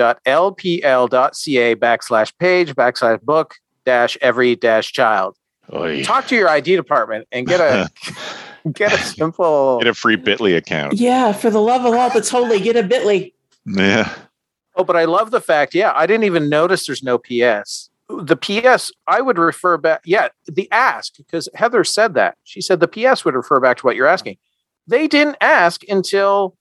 backslash 1.76 2.34
page 2.38 2.76
backslash 2.76 3.22
book 3.22 3.56
dash 3.86 4.18
every 4.22 4.56
dash 4.56 4.92
child. 4.92 5.36
Oy. 5.74 6.04
Talk 6.04 6.28
to 6.28 6.36
your 6.36 6.48
ID 6.48 6.76
department 6.76 7.28
and 7.32 7.48
get 7.48 7.60
a 7.60 7.90
get 8.72 8.94
a 8.94 8.98
simple 8.98 9.80
Get 9.80 9.88
a 9.88 9.96
free 9.96 10.18
Bitly 10.18 10.56
account. 10.56 10.94
Yeah, 10.94 11.32
for 11.34 11.50
the 11.50 11.60
love 11.62 11.86
of 11.86 11.94
all 11.96 12.12
that's 12.12 12.30
holy, 12.30 12.60
get 12.60 12.76
a 12.76 12.84
bit.ly. 12.84 13.32
Yeah. 13.66 14.14
Oh, 14.76 14.84
but 14.84 14.96
I 14.96 15.06
love 15.06 15.32
the 15.32 15.42
fact, 15.42 15.74
yeah, 15.74 15.92
I 15.96 16.06
didn't 16.06 16.26
even 16.26 16.48
notice 16.50 16.86
there's 16.86 17.04
no 17.04 17.18
PS. 17.18 17.90
The 18.10 18.38
PS, 18.38 18.92
I 19.08 19.22
would 19.22 19.38
refer 19.38 19.78
back, 19.78 20.02
yeah, 20.06 20.30
the 20.46 20.72
ask, 20.72 21.18
because 21.18 21.50
Heather 21.54 21.84
said 21.84 22.14
that. 22.14 22.38
She 22.44 22.62
said 22.62 22.80
the 22.80 22.88
PS 22.88 23.26
would 23.26 23.36
refer 23.36 23.60
back 23.60 23.78
to 23.78 23.86
what 23.86 23.96
you're 23.96 24.08
asking. 24.08 24.38
They 24.88 25.08
didn't 25.08 25.38
ask 25.42 25.84
until 25.90 26.56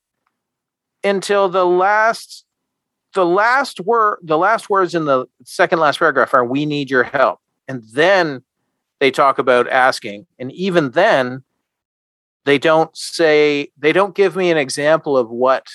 until 1.05 1.49
the 1.49 1.67
last 1.67 2.45
the 3.15 3.25
last 3.25 3.81
word 3.81 4.19
the 4.23 4.39
last 4.39 4.69
words 4.69 4.95
in 4.95 5.05
the 5.07 5.27
second 5.45 5.79
last 5.81 5.99
paragraph 5.99 6.35
are 6.35 6.45
we 6.45 6.67
need 6.67 6.91
your 6.91 7.05
help. 7.05 7.41
And 7.67 7.83
then 7.93 8.43
they 9.01 9.11
talk 9.11 9.39
about 9.39 9.69
asking. 9.69 10.27
And 10.39 10.51
even 10.53 10.91
then, 10.91 11.45
they 12.45 12.59
don't 12.59 12.95
say 12.97 13.71
they 13.79 13.93
don't 13.93 14.15
give 14.15 14.37
me 14.37 14.51
an 14.51 14.57
example 14.57 15.17
of 15.17 15.31
what 15.31 15.67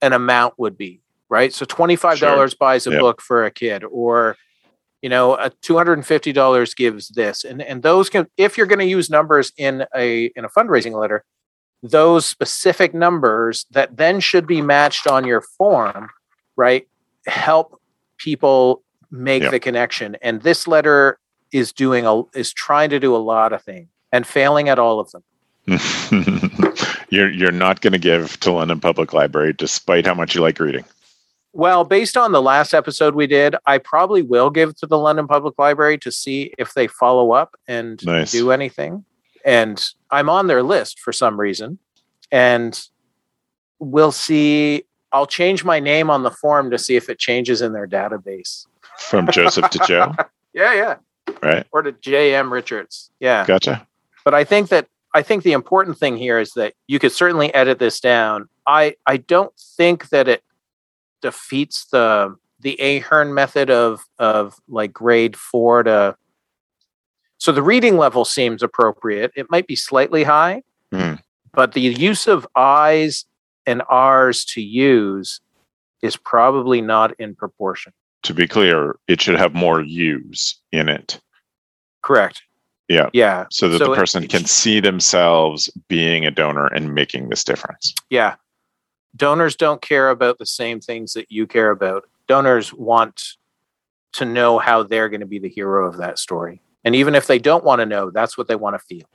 an 0.00 0.12
amount 0.12 0.54
would 0.58 0.76
be, 0.76 1.00
right? 1.28 1.52
So 1.52 1.64
$25 1.64 2.16
Sure. 2.18 2.48
buys 2.58 2.86
a 2.86 2.90
Yep. 2.90 3.00
book 3.00 3.20
for 3.22 3.44
a 3.44 3.50
kid 3.50 3.84
or 3.84 4.36
you 5.02 5.08
know, 5.08 5.34
a 5.34 5.50
$250 5.50 6.76
gives 6.76 7.08
this. 7.08 7.42
And 7.44 7.60
and 7.60 7.82
those 7.82 8.08
can 8.08 8.28
if 8.36 8.56
you're 8.56 8.68
going 8.68 8.78
to 8.78 8.84
use 8.86 9.10
numbers 9.10 9.52
in 9.56 9.84
a 9.96 10.26
in 10.36 10.44
a 10.44 10.48
fundraising 10.48 10.98
letter, 10.98 11.24
those 11.82 12.24
specific 12.26 12.94
numbers 12.94 13.66
that 13.72 13.96
then 13.96 14.20
should 14.20 14.46
be 14.46 14.62
matched 14.62 15.06
on 15.06 15.24
your 15.26 15.40
form, 15.40 16.10
right? 16.56 16.86
Help 17.26 17.80
people 18.18 18.82
make 19.10 19.42
Yep. 19.42 19.50
the 19.52 19.60
connection. 19.60 20.16
And 20.22 20.42
this 20.42 20.66
letter 20.68 21.18
is 21.52 21.72
doing 21.72 22.06
a 22.06 22.22
is 22.36 22.52
trying 22.52 22.90
to 22.90 22.98
do 23.00 23.14
a 23.14 23.18
lot 23.18 23.52
of 23.52 23.62
things 23.62 23.88
and 24.12 24.26
failing 24.26 24.68
at 24.68 24.78
all 24.78 25.00
of 25.00 25.10
them. 25.10 25.22
you're 27.10 27.30
you're 27.30 27.52
not 27.52 27.80
going 27.80 27.92
to 27.92 27.98
give 27.98 28.38
to 28.40 28.50
London 28.52 28.80
Public 28.80 29.12
Library, 29.12 29.52
despite 29.52 30.06
how 30.06 30.14
much 30.14 30.34
you 30.34 30.40
like 30.40 30.58
reading. 30.58 30.84
Well, 31.52 31.84
based 31.84 32.16
on 32.16 32.32
the 32.32 32.40
last 32.40 32.72
episode 32.72 33.14
we 33.14 33.26
did, 33.26 33.54
I 33.66 33.76
probably 33.78 34.22
will 34.22 34.48
give 34.50 34.74
to 34.76 34.86
the 34.86 34.96
London 34.98 35.26
Public 35.28 35.58
Library 35.58 35.98
to 35.98 36.10
see 36.10 36.52
if 36.58 36.72
they 36.72 36.86
follow 36.86 37.32
up 37.32 37.54
and 37.68 38.04
Nice. 38.06 38.32
do 38.32 38.50
anything. 38.50 39.04
And 39.44 39.84
I'm 40.10 40.28
on 40.28 40.46
their 40.46 40.62
list 40.62 41.00
for 41.00 41.12
some 41.12 41.38
reason. 41.40 41.78
And 42.30 42.80
we'll 43.78 44.12
see. 44.12 44.84
I'll 45.12 45.26
change 45.26 45.64
my 45.64 45.78
name 45.80 46.08
on 46.10 46.22
the 46.22 46.30
form 46.30 46.70
to 46.70 46.78
see 46.78 46.96
if 46.96 47.08
it 47.10 47.18
changes 47.18 47.60
in 47.62 47.72
their 47.72 47.86
database. 47.86 48.66
From 48.98 49.30
Joseph 49.30 49.68
to 49.70 49.78
Joe, 49.86 50.14
Yeah, 50.54 50.74
yeah. 50.74 51.34
right? 51.42 51.66
Or 51.72 51.82
to 51.82 51.92
J.M. 51.92 52.52
Richards. 52.52 53.10
Yeah. 53.20 53.44
Gotcha. 53.46 53.86
but 54.24 54.32
I 54.34 54.44
think 54.44 54.68
that 54.68 54.86
I 55.14 55.22
think 55.22 55.42
the 55.42 55.52
important 55.52 55.98
thing 55.98 56.16
here 56.16 56.38
is 56.38 56.52
that 56.52 56.74
you 56.86 56.98
could 56.98 57.12
certainly 57.12 57.52
edit 57.52 57.78
this 57.78 58.00
down. 58.00 58.48
I 58.66 58.94
I 59.06 59.16
don't 59.18 59.52
think 59.76 60.08
that 60.10 60.28
it 60.28 60.42
defeats 61.20 61.86
the 61.86 62.36
the 62.60 62.76
Ahern 62.80 63.34
method 63.34 63.70
of 63.70 64.04
of 64.18 64.56
like 64.68 64.92
grade 64.92 65.36
four 65.36 65.82
to. 65.82 66.16
So 67.42 67.50
the 67.50 67.60
reading 67.60 67.96
level 67.96 68.24
seems 68.24 68.62
appropriate. 68.62 69.32
It 69.34 69.50
might 69.50 69.66
be 69.66 69.74
slightly 69.74 70.22
high, 70.22 70.62
Hmm. 70.92 71.14
but 71.52 71.72
the 71.72 71.80
use 71.80 72.28
of 72.28 72.46
I's 72.54 73.24
and 73.66 73.82
R's 73.88 74.44
to 74.54 74.62
use 74.62 75.40
is 76.02 76.16
probably 76.16 76.80
not 76.80 77.18
in 77.18 77.34
proportion. 77.34 77.94
To 78.22 78.32
be 78.32 78.46
clear, 78.46 78.94
it 79.08 79.20
should 79.20 79.34
have 79.34 79.54
more 79.54 79.80
U's 79.80 80.60
in 80.70 80.88
it, 80.88 81.20
Correct. 82.00 82.42
Yeah. 82.86 83.10
Yeah. 83.12 83.46
so 83.50 83.68
that 83.70 83.78
So 83.78 83.86
the 83.86 83.92
it- 83.94 83.96
person 83.96 84.28
can 84.28 84.44
see 84.44 84.78
themselves 84.78 85.68
being 85.88 86.24
a 86.24 86.30
donor 86.30 86.68
and 86.68 86.94
making 86.94 87.28
this 87.28 87.42
difference. 87.42 87.92
Yeah. 88.08 88.36
Donors 89.16 89.56
don't 89.56 89.82
care 89.82 90.10
about 90.10 90.38
the 90.38 90.46
same 90.46 90.78
things 90.80 91.14
that 91.14 91.26
you 91.32 91.48
care 91.48 91.72
about. 91.72 92.08
Donors 92.28 92.72
want 92.72 93.32
to 94.12 94.24
know 94.24 94.60
how 94.60 94.84
they're 94.84 95.08
going 95.08 95.22
to 95.22 95.26
be 95.26 95.40
the 95.40 95.48
hero 95.48 95.88
of 95.88 95.96
that 95.96 96.20
story. 96.20 96.60
And 96.84 96.94
even 96.94 97.14
if 97.14 97.26
they 97.26 97.38
don't 97.38 97.64
want 97.64 97.80
to 97.80 97.86
know, 97.86 98.10
that's 98.10 98.36
what 98.36 98.48
they 98.48 98.56
want 98.56 98.74
to 98.74 98.78
feel. 98.78 99.06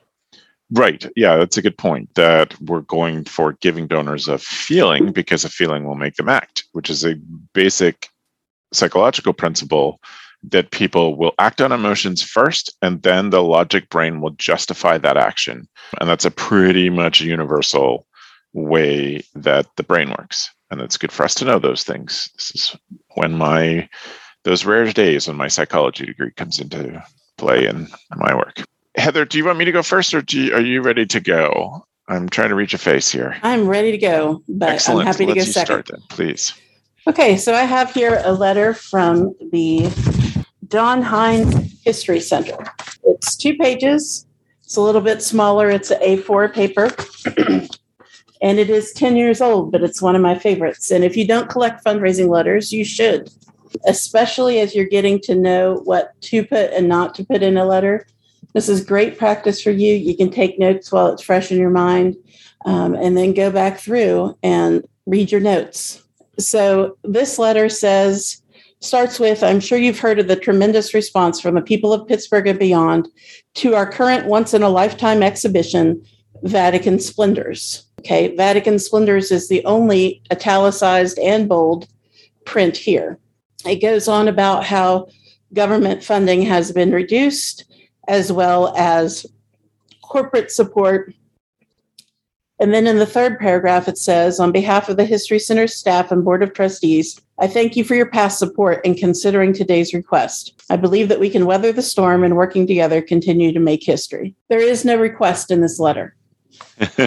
Right. 0.70 1.06
Yeah, 1.16 1.38
that's 1.38 1.58
a 1.58 1.62
good 1.62 1.78
point. 1.78 2.14
That 2.16 2.60
we're 2.62 2.82
going 2.82 3.24
for 3.24 3.54
giving 3.54 3.88
donors 3.88 4.28
a 4.28 4.38
feeling 4.38 5.12
because 5.14 5.46
a 5.46 5.50
feeling 5.50 5.86
will 5.86 5.96
make 5.96 6.16
them 6.16 6.30
act, 6.30 6.66
which 6.74 6.90
is 6.90 7.06
a 7.06 7.16
basic 7.54 8.10
psychological 8.74 9.34
principle 9.34 10.00
that 10.44 10.72
people 10.72 11.16
will 11.16 11.34
act 11.40 11.62
on 11.62 11.72
emotions 11.72 12.22
first 12.22 12.76
and 12.82 13.02
then 13.02 13.30
the 13.30 13.42
logic 13.42 13.90
brain 13.90 14.22
will 14.22 14.32
justify 14.32 14.98
that 14.98 15.18
action. 15.18 15.68
And 16.00 16.10
that's 16.10 16.26
a 16.26 16.32
pretty 16.32 16.90
much 16.90 17.22
universal 17.22 18.06
way 18.54 19.22
that 19.36 19.68
the 19.78 19.84
brain 19.84 20.10
works. 20.10 20.50
And 20.70 20.82
it's 20.82 20.98
good 20.98 21.12
for 21.12 21.24
us 21.24 21.36
to 21.36 21.46
know 21.46 21.60
those 21.60 21.84
things. 21.84 22.30
This 22.36 22.52
is 22.56 22.76
when 23.16 23.34
my 23.34 23.90
those 24.44 24.66
rare 24.66 24.92
days 24.94 25.28
when 25.28 25.38
my 25.38 25.48
psychology 25.48 26.06
degree 26.06 26.32
comes 26.32 26.60
into 26.60 27.04
play 27.38 27.68
in 27.68 27.88
my 28.16 28.36
work. 28.36 28.64
Heather, 28.96 29.26
do 29.26 29.38
you 29.38 29.46
want 29.46 29.58
me 29.58 29.66
to 29.66 29.72
go 29.72 29.84
first 29.84 30.14
or 30.14 30.22
do 30.22 30.40
you, 30.40 30.54
are 30.54 30.62
you 30.62 30.82
ready 30.82 31.06
to 31.06 31.20
go? 31.20 31.86
I'm 32.10 32.30
trying 32.30 32.50
to 32.50 32.56
reach 32.56 32.74
a 32.74 32.78
face 32.78 33.12
here. 33.12 33.38
I'm 33.44 33.68
ready 33.68 33.92
to 33.92 33.98
go, 33.98 34.42
but 34.48 34.70
Excellent. 34.70 35.02
I'm 35.02 35.14
happy 35.14 35.26
to 35.26 35.34
Let's 35.34 35.48
go 35.48 35.52
second. 35.52 35.66
start 35.66 35.86
then, 35.88 36.02
please. 36.10 36.54
Okay, 37.06 37.38
so 37.38 37.54
I 37.54 37.64
have 37.64 37.94
here 37.94 38.22
a 38.24 38.34
letter 38.34 38.74
from 38.74 39.34
the 39.52 39.92
John 40.70 41.02
Heinz 41.02 41.82
History 41.84 42.20
Center. 42.20 42.58
It's 43.04 43.36
two 43.36 43.56
pages. 43.56 44.26
It's 44.64 44.76
a 44.76 44.82
little 44.82 45.02
bit 45.02 45.22
smaller. 45.22 45.70
It's 45.70 45.92
an 45.92 46.02
A4 46.02 46.54
paper. 46.54 46.92
and 48.42 48.60
it 48.60 48.70
is 48.70 48.92
10 48.94 49.16
years 49.16 49.42
old, 49.42 49.72
but 49.72 49.84
it's 49.84 50.02
one 50.02 50.16
of 50.16 50.22
my 50.22 50.38
favorites. 50.38 50.92
And 50.92 51.04
if 51.04 51.16
you 51.16 51.26
don't 51.28 51.50
collect 51.50 51.84
fundraising 51.84 52.30
letters, 52.30 52.72
you 52.72 52.84
should, 52.84 53.30
especially 53.86 54.60
as 54.60 54.76
you're 54.76 54.86
getting 54.86 55.20
to 55.22 55.36
know 55.36 55.82
what 55.84 56.20
to 56.22 56.46
put 56.46 56.72
and 56.72 56.88
not 56.88 57.16
to 57.16 57.26
put 57.26 57.44
in 57.44 57.58
a 57.58 57.66
letter. 57.66 58.08
This 58.54 58.70
is 58.70 58.84
great 58.84 59.18
practice 59.18 59.62
for 59.62 59.72
you. 59.72 59.94
You 59.94 60.16
can 60.16 60.30
take 60.30 60.60
notes 60.60 60.92
while 60.92 61.08
it's 61.08 61.22
fresh 61.22 61.52
in 61.52 61.60
your 61.60 61.70
mind 61.70 62.16
um, 62.66 62.96
and 62.96 63.16
then 63.18 63.34
go 63.34 63.52
back 63.52 63.80
through 63.80 64.38
and 64.42 64.86
read 65.06 65.32
your 65.32 65.42
notes. 65.42 66.04
So 66.40 66.98
this 67.04 67.40
letter 67.40 67.70
says, 67.70 68.42
starts 68.80 69.20
with 69.20 69.44
I'm 69.44 69.60
sure 69.60 69.78
you've 69.78 70.00
heard 70.00 70.20
of 70.20 70.28
the 70.28 70.36
tremendous 70.36 70.94
response 70.94 71.42
from 71.42 71.56
the 71.56 71.62
people 71.62 71.94
of 71.94 72.08
Pittsburgh 72.08 72.48
and 72.48 72.60
beyond 72.60 73.08
to 73.56 73.76
our 73.76 73.90
current 73.90 74.28
once 74.28 74.54
in 74.54 74.64
a 74.64 74.70
lifetime 74.70 75.24
exhibition, 75.24 76.06
Vatican 76.44 77.00
Splendors. 77.00 77.86
Okay, 78.00 78.36
Vatican 78.36 78.80
Splendors 78.80 79.32
is 79.32 79.50
the 79.50 79.66
only 79.66 80.22
italicized 80.32 81.18
and 81.20 81.50
bold 81.50 81.88
print 82.46 82.78
here. 82.78 83.18
It 83.68 83.82
goes 83.82 84.08
on 84.08 84.28
about 84.28 84.64
how 84.64 85.08
government 85.54 86.04
funding 86.04 86.42
has 86.44 86.72
been 86.72 86.92
reduced, 86.92 87.66
as 88.08 88.32
well 88.32 88.76
as 88.78 89.26
corporate 90.02 90.52
support 90.52 91.14
and 92.60 92.74
then 92.74 92.88
in 92.88 92.98
the 92.98 93.06
third 93.06 93.38
paragraph, 93.38 93.88
it 93.88 94.00
says, 94.00 94.40
on 94.40 94.52
behalf 94.52 94.90
of 94.90 94.98
the 94.98 95.06
History 95.06 95.38
Center 95.38 95.68
staff 95.68 96.12
and 96.12 96.26
Board 96.26 96.42
of 96.42 96.54
Trustees, 96.54 97.22
I 97.38 97.46
thank 97.46 97.76
you 97.76 97.84
for 97.84 97.94
your 97.94 98.10
past 98.10 98.40
support 98.40 98.84
in 98.84 98.96
considering 98.96 99.54
today's 99.54 99.94
request. 99.94 100.60
I 100.70 100.76
believe 100.76 101.08
that 101.10 101.20
we 101.20 101.30
can 101.30 101.46
weather 101.46 101.72
the 101.72 101.84
storm 101.84 102.24
and 102.24 102.36
working 102.36 102.66
together 102.66 103.00
continue 103.02 103.52
to 103.52 103.60
make 103.60 103.84
history. 103.84 104.34
There 104.50 104.60
is 104.60 104.84
no 104.84 104.96
request 104.98 105.52
in 105.52 105.62
this 105.62 105.80
letter. 105.80 106.16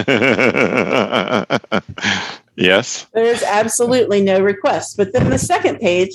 yes. 2.55 3.07
There 3.13 3.25
is 3.25 3.43
absolutely 3.43 4.21
no 4.21 4.39
request. 4.39 4.95
But 4.95 5.11
then 5.11 5.29
the 5.29 5.37
second 5.37 5.79
page 5.79 6.13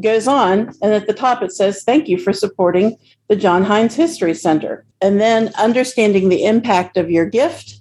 goes 0.00 0.28
on, 0.28 0.72
and 0.82 0.92
at 0.92 1.06
the 1.06 1.12
top 1.12 1.42
it 1.42 1.52
says, 1.52 1.82
Thank 1.82 2.08
you 2.08 2.18
for 2.18 2.32
supporting 2.32 2.96
the 3.28 3.36
John 3.36 3.64
Heinz 3.64 3.94
History 3.94 4.34
Center. 4.34 4.84
And 5.00 5.20
then 5.20 5.52
understanding 5.58 6.28
the 6.28 6.44
impact 6.44 6.96
of 6.96 7.10
your 7.10 7.26
gift. 7.26 7.74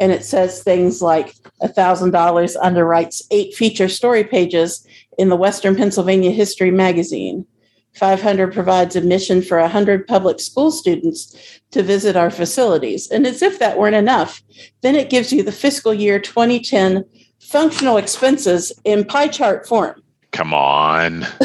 And 0.00 0.10
it 0.10 0.24
says 0.24 0.62
things 0.62 1.02
like 1.02 1.34
$1,000 1.62 2.56
underwrites 2.56 3.22
eight 3.30 3.54
feature 3.54 3.88
story 3.88 4.24
pages 4.24 4.86
in 5.18 5.28
the 5.28 5.36
Western 5.36 5.76
Pennsylvania 5.76 6.30
History 6.30 6.70
Magazine. 6.70 7.46
500 7.94 8.54
provides 8.54 8.96
admission 8.96 9.42
for 9.42 9.60
100 9.60 10.06
public 10.06 10.40
school 10.40 10.70
students 10.70 11.60
to 11.72 11.82
visit 11.82 12.16
our 12.16 12.30
facilities. 12.30 13.10
And 13.10 13.26
as 13.26 13.42
if 13.42 13.58
that 13.58 13.78
weren't 13.78 13.94
enough, 13.94 14.42
then 14.80 14.94
it 14.94 15.10
gives 15.10 15.32
you 15.32 15.42
the 15.42 15.52
fiscal 15.52 15.92
year 15.92 16.18
2010 16.18 17.04
functional 17.40 17.98
expenses 17.98 18.72
in 18.84 19.04
pie 19.04 19.28
chart 19.28 19.68
form. 19.68 20.01
Come 20.32 20.54
on. 20.54 21.26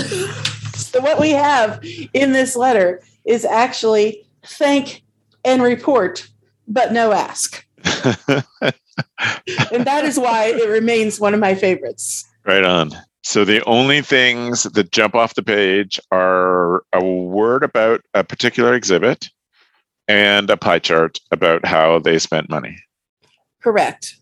So, 0.77 1.01
what 1.01 1.19
we 1.19 1.31
have 1.31 1.83
in 2.13 2.31
this 2.31 2.55
letter 2.55 3.01
is 3.25 3.45
actually 3.45 4.25
thank 4.43 5.03
and 5.43 5.61
report, 5.61 6.27
but 6.67 6.93
no 6.93 7.11
ask. 7.11 7.65
And 9.71 9.85
that 9.85 10.03
is 10.05 10.17
why 10.19 10.45
it 10.45 10.69
remains 10.69 11.19
one 11.19 11.33
of 11.33 11.39
my 11.39 11.55
favorites. 11.55 12.25
right 12.45 12.63
on. 12.63 12.91
So 13.23 13.43
the 13.43 13.63
only 13.65 14.01
things 14.01 14.63
that 14.63 14.91
jump 14.91 15.13
off 15.15 15.35
the 15.35 15.43
page 15.43 15.99
are 16.11 16.83
a 16.93 17.03
word 17.03 17.63
about 17.63 18.01
a 18.13 18.23
particular 18.23 18.73
exhibit 18.73 19.29
and 20.07 20.49
a 20.49 20.57
pie 20.57 20.79
chart 20.79 21.19
about 21.31 21.65
how 21.65 21.99
they 21.99 22.19
spent 22.19 22.49
money. 22.49 22.77
Correct. 23.61 24.15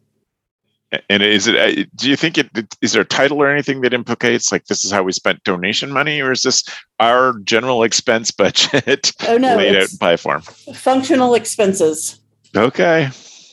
And 1.10 1.24
is 1.24 1.48
it? 1.48 1.56
uh, 1.56 1.84
Do 1.96 2.10
you 2.10 2.16
think 2.16 2.38
it 2.38 2.50
is 2.82 2.94
there 2.94 3.02
a 3.02 3.06
title 3.06 3.42
or 3.42 3.50
anything 3.50 3.82
that 3.82 3.94
implicates 3.94 4.52
like 4.52 4.66
this 4.66 4.84
is 4.86 4.92
how 4.92 5.04
we 5.04 5.12
spent 5.12 5.44
donation 5.44 5.92
money, 5.92 6.22
or 6.22 6.32
is 6.32 6.42
this 6.44 6.64
our 7.00 7.38
general 7.40 7.84
expense 7.84 8.32
budget 8.32 9.12
Oh, 9.28 9.38
no, 9.38 9.56
laid 9.58 9.75
out 9.75 9.92
in 9.92 9.98
pie 9.98 10.18
form? 10.18 10.42
functional 10.42 11.34
expenses. 11.36 12.20
Okay, 12.56 13.10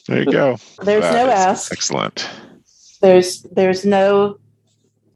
there 0.08 0.22
you 0.22 0.30
go. 0.32 0.56
There's 0.82 1.02
That 1.02 1.26
no 1.26 1.32
ask. 1.32 1.72
Excellent. 1.72 2.28
there's 3.00 3.42
there's 3.52 3.84
no 3.84 4.38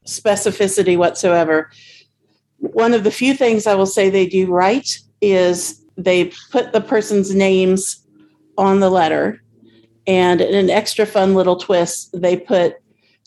specificity 0.07 0.97
whatsoever 0.97 1.71
one 2.59 2.95
of 2.95 3.03
the 3.05 3.11
few 3.11 3.35
things 3.35 3.67
i 3.67 3.75
will 3.75 3.87
say 3.87 4.09
they 4.09 4.25
do 4.27 4.47
right 4.47 4.99
is 5.21 5.83
they 5.97 6.31
put 6.53 6.73
the 6.73 6.81
person's 6.81 7.35
names 7.35 8.07
on 8.57 8.79
the 8.81 8.89
letter 8.89 9.43
and 10.07 10.41
in 10.41 10.55
an 10.55 10.71
extra 10.71 11.07
fun 11.07 11.35
little 11.35 11.57
twist 11.57 12.11
they 12.21 12.37
put 12.37 12.77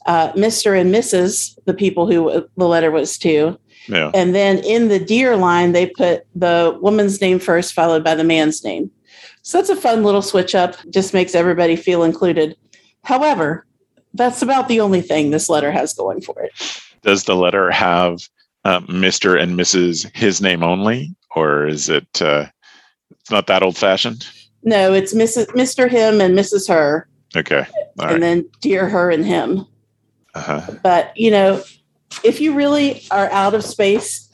uh, 0.05 0.31
Mr. 0.33 0.79
and 0.79 0.93
Mrs., 0.93 1.57
the 1.65 1.73
people 1.73 2.07
who 2.07 2.47
the 2.57 2.67
letter 2.67 2.89
was 2.91 3.17
to. 3.19 3.59
Yeah. 3.87 4.11
And 4.13 4.33
then 4.33 4.59
in 4.59 4.87
the 4.87 4.99
dear 4.99 5.35
line, 5.35 5.71
they 5.71 5.87
put 5.87 6.25
the 6.35 6.77
woman's 6.81 7.21
name 7.21 7.39
first, 7.39 7.73
followed 7.73 8.03
by 8.03 8.15
the 8.15 8.23
man's 8.23 8.63
name. 8.63 8.91
So 9.41 9.57
that's 9.57 9.69
a 9.69 9.75
fun 9.75 10.03
little 10.03 10.21
switch 10.21 10.55
up, 10.55 10.75
just 10.89 11.13
makes 11.13 11.35
everybody 11.35 11.75
feel 11.75 12.03
included. 12.03 12.55
However, 13.03 13.65
that's 14.13 14.41
about 14.41 14.67
the 14.67 14.79
only 14.79 15.01
thing 15.01 15.31
this 15.31 15.49
letter 15.49 15.71
has 15.71 15.93
going 15.93 16.21
for 16.21 16.41
it. 16.41 16.51
Does 17.03 17.23
the 17.23 17.35
letter 17.35 17.71
have 17.71 18.27
uh, 18.65 18.81
Mr. 18.81 19.41
and 19.41 19.57
Mrs. 19.57 20.15
his 20.15 20.41
name 20.41 20.63
only, 20.63 21.15
or 21.35 21.67
is 21.67 21.89
it 21.89 22.21
uh, 22.21 22.47
it's 23.11 23.31
not 23.31 23.47
that 23.47 23.63
old 23.63 23.77
fashioned? 23.77 24.27
No, 24.63 24.93
it's 24.93 25.13
Mrs. 25.13 25.47
Mr. 25.47 25.89
Him 25.89 26.21
and 26.21 26.37
Mrs. 26.37 26.67
Her, 26.67 27.07
Okay. 27.35 27.65
All 27.99 28.05
and 28.05 28.11
right. 28.11 28.19
then 28.19 28.49
dear 28.61 28.89
her 28.89 29.11
and 29.11 29.25
him. 29.25 29.65
Uh-huh. 30.35 30.75
But 30.83 31.15
you 31.17 31.31
know, 31.31 31.63
if 32.23 32.41
you 32.41 32.53
really 32.53 33.03
are 33.11 33.29
out 33.31 33.53
of 33.53 33.63
space 33.63 34.29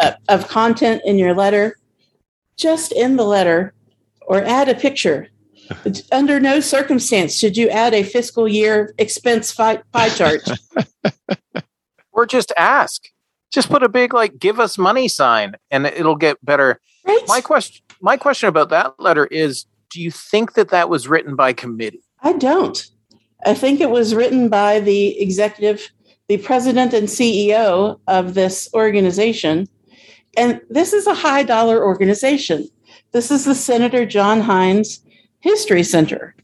of, 0.00 0.14
of 0.28 0.48
content 0.48 1.02
in 1.04 1.18
your 1.18 1.34
letter, 1.34 1.76
just 2.56 2.92
in 2.92 3.16
the 3.16 3.24
letter 3.24 3.74
or 4.26 4.42
add 4.42 4.68
a 4.68 4.74
picture. 4.74 5.28
Under 6.12 6.38
no 6.38 6.60
circumstance 6.60 7.36
should 7.36 7.56
you 7.56 7.68
add 7.70 7.92
a 7.92 8.02
fiscal 8.04 8.46
year 8.46 8.94
expense 8.98 9.50
fi- 9.52 9.82
pie 9.92 10.08
chart. 10.10 10.42
Or 12.12 12.24
just 12.24 12.50
ask. 12.56 13.02
Just 13.52 13.68
put 13.68 13.82
a 13.82 13.90
big 13.90 14.14
like 14.14 14.38
give 14.38 14.58
us 14.58 14.78
money 14.78 15.06
sign 15.06 15.54
and 15.70 15.84
it'll 15.86 16.16
get 16.16 16.42
better. 16.42 16.80
Right? 17.06 17.22
My 17.28 17.42
question 17.42 17.84
my 18.00 18.16
question 18.16 18.48
about 18.48 18.70
that 18.70 18.98
letter 18.98 19.26
is 19.26 19.66
do 19.90 20.02
you 20.02 20.10
think 20.10 20.54
that 20.54 20.70
that 20.70 20.88
was 20.88 21.08
written 21.08 21.36
by 21.36 21.52
committee? 21.52 22.02
I 22.22 22.32
don't. 22.34 22.86
I 23.44 23.54
think 23.54 23.80
it 23.80 23.90
was 23.90 24.14
written 24.14 24.48
by 24.48 24.80
the 24.80 25.20
executive, 25.20 25.90
the 26.28 26.38
president 26.38 26.92
and 26.92 27.08
CEO 27.08 28.00
of 28.08 28.34
this 28.34 28.68
organization. 28.74 29.68
And 30.36 30.60
this 30.68 30.92
is 30.92 31.06
a 31.06 31.14
high 31.14 31.42
dollar 31.42 31.84
organization. 31.84 32.68
This 33.12 33.30
is 33.30 33.44
the 33.44 33.54
Senator 33.54 34.04
John 34.04 34.40
Heinz 34.40 35.00
History 35.40 35.82
Center. 35.82 36.34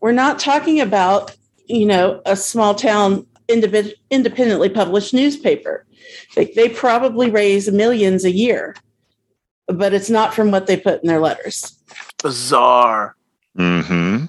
We're 0.00 0.12
not 0.12 0.38
talking 0.38 0.80
about, 0.80 1.34
you 1.66 1.86
know, 1.86 2.20
a 2.26 2.36
small 2.36 2.74
town 2.74 3.26
independently 3.48 4.68
published 4.68 5.14
newspaper. 5.14 5.86
They, 6.34 6.46
they 6.54 6.68
probably 6.68 7.30
raise 7.30 7.70
millions 7.70 8.24
a 8.24 8.30
year, 8.30 8.76
but 9.68 9.94
it's 9.94 10.10
not 10.10 10.34
from 10.34 10.50
what 10.50 10.66
they 10.66 10.76
put 10.76 11.02
in 11.02 11.08
their 11.08 11.20
letters. 11.20 11.76
Bizarre. 12.22 13.16
Hmm. 13.56 14.26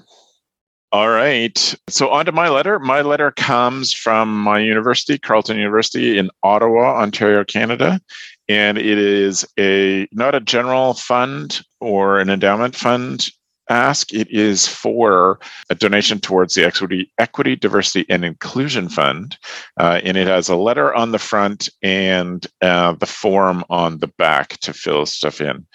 All 0.92 1.08
right. 1.08 1.74
So 1.88 2.10
on 2.10 2.26
to 2.26 2.32
my 2.32 2.48
letter. 2.48 2.78
My 2.78 3.02
letter 3.02 3.32
comes 3.32 3.92
from 3.92 4.40
my 4.40 4.60
university, 4.60 5.18
Carleton 5.18 5.56
University 5.56 6.16
in 6.16 6.30
Ottawa, 6.42 7.02
Ontario, 7.02 7.44
Canada, 7.44 8.00
and 8.48 8.78
it 8.78 8.98
is 8.98 9.44
a 9.58 10.06
not 10.12 10.34
a 10.34 10.40
general 10.40 10.94
fund 10.94 11.60
or 11.80 12.20
an 12.20 12.30
endowment 12.30 12.76
fund 12.76 13.28
ask. 13.68 14.12
It 14.12 14.30
is 14.30 14.66
for 14.66 15.38
a 15.70 15.74
donation 15.74 16.20
towards 16.20 16.54
the 16.54 16.64
Equity, 16.64 17.12
Equity, 17.18 17.56
Diversity, 17.56 18.06
and 18.08 18.24
Inclusion 18.24 18.88
Fund, 18.88 19.36
uh, 19.78 20.00
and 20.04 20.16
it 20.16 20.26
has 20.26 20.48
a 20.48 20.56
letter 20.56 20.94
on 20.94 21.12
the 21.12 21.18
front 21.18 21.68
and 21.82 22.46
uh, 22.62 22.92
the 22.92 23.06
form 23.06 23.64
on 23.68 23.98
the 23.98 24.08
back 24.08 24.58
to 24.60 24.72
fill 24.72 25.04
stuff 25.06 25.40
in. 25.40 25.66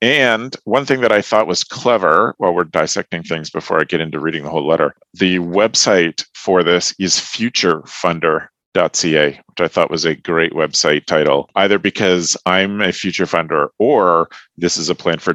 And 0.00 0.56
one 0.64 0.86
thing 0.86 1.00
that 1.00 1.10
I 1.10 1.22
thought 1.22 1.48
was 1.48 1.64
clever 1.64 2.36
while 2.38 2.54
we're 2.54 2.62
dissecting 2.64 3.24
things 3.24 3.50
before 3.50 3.80
I 3.80 3.84
get 3.84 4.00
into 4.00 4.20
reading 4.20 4.44
the 4.44 4.50
whole 4.50 4.66
letter, 4.66 4.94
the 5.14 5.40
website 5.40 6.24
for 6.34 6.62
this 6.62 6.94
is 7.00 7.14
futurefunder.ca, 7.14 9.30
which 9.30 9.60
I 9.60 9.66
thought 9.66 9.90
was 9.90 10.04
a 10.04 10.14
great 10.14 10.52
website 10.52 11.06
title, 11.06 11.50
either 11.56 11.80
because 11.80 12.36
I'm 12.46 12.80
a 12.80 12.92
future 12.92 13.26
funder 13.26 13.70
or 13.78 14.28
this 14.56 14.76
is 14.76 14.88
a 14.88 14.94
plan 14.94 15.18
for 15.18 15.34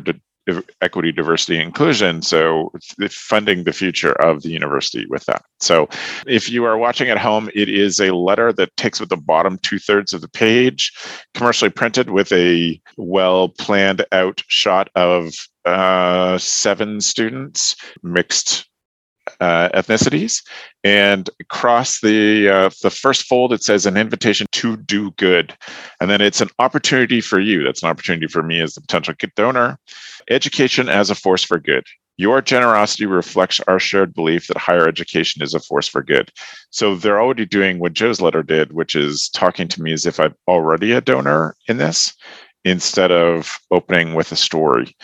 equity, 0.82 1.12
diversity, 1.12 1.60
inclusion. 1.60 2.22
So 2.22 2.72
funding 3.10 3.64
the 3.64 3.74
future 3.74 4.14
of 4.22 4.44
the 4.44 4.50
university 4.50 5.06
with 5.08 5.26
that. 5.26 5.44
So 5.60 5.88
if 6.28 6.50
you 6.50 6.66
are 6.66 6.78
watching 6.78 7.10
at 7.10 7.18
home, 7.18 7.50
it 7.54 7.70
is 7.70 8.00
a 8.00 8.14
letter 8.16 8.52
that 8.54 8.76
takes 8.78 9.02
up 9.02 9.10
the 9.10 9.18
bottom 9.18 9.58
two 9.60 9.80
thirds 9.80 10.14
of 10.14 10.22
the 10.22 10.30
page, 10.30 10.92
commercially 11.34 11.72
printed 11.72 12.10
with 12.10 12.32
a 12.32 12.80
well 12.98 13.50
planned 13.50 14.06
out 14.12 14.42
shot 14.48 14.90
of 14.96 15.34
uh, 15.66 16.38
seven 16.38 17.00
students, 17.00 17.76
mixed 18.02 18.68
uh, 19.40 19.70
ethnicities, 19.70 20.44
and 20.84 21.30
across 21.40 22.02
the 22.02 22.50
uh, 22.50 22.70
the 22.82 22.90
first 22.90 23.24
fold 23.24 23.54
it 23.54 23.64
says 23.64 23.86
an 23.86 23.98
invitation 23.98 24.48
to 24.52 24.78
do 24.78 25.12
good, 25.12 25.56
and 26.00 26.10
then 26.10 26.22
it's 26.22 26.42
an 26.42 26.50
opportunity 26.60 27.22
for 27.22 27.40
you. 27.40 27.64
That's 27.64 27.84
an 27.84 27.90
opportunity 27.90 28.28
for 28.28 28.44
me 28.44 28.60
as 28.60 28.74
the 28.74 28.82
potential 28.82 29.14
donor. 29.36 29.80
Education 30.30 30.90
as 30.90 31.10
a 31.10 31.16
force 31.16 31.44
for 31.44 31.60
good. 31.60 31.84
Your 32.18 32.42
generosity 32.42 33.06
reflects 33.08 33.60
our 33.68 33.80
shared 33.80 34.14
belief 34.14 34.48
that 34.48 34.58
higher 34.58 34.88
education 34.88 35.42
is 35.42 35.54
a 35.54 35.60
force 35.60 35.88
for 35.88 36.04
good. 36.04 36.30
So 36.70 36.96
they're 36.96 37.22
already 37.22 37.46
doing 37.46 37.80
what 37.80 37.94
Joe's 37.94 38.22
letter 38.22 38.44
did, 38.44 38.74
which 38.74 38.96
is 38.96 39.30
talking 39.30 39.68
to 39.70 39.82
me 39.82 39.94
as 39.94 40.06
if 40.06 40.20
I'm 40.20 40.36
already 40.48 40.92
a 40.92 41.02
donor 41.02 41.56
in 41.68 41.78
this, 41.78 42.14
instead 42.64 43.12
of 43.12 43.58
opening 43.72 44.14
with 44.14 44.32
a 44.32 44.36
story. 44.36 44.96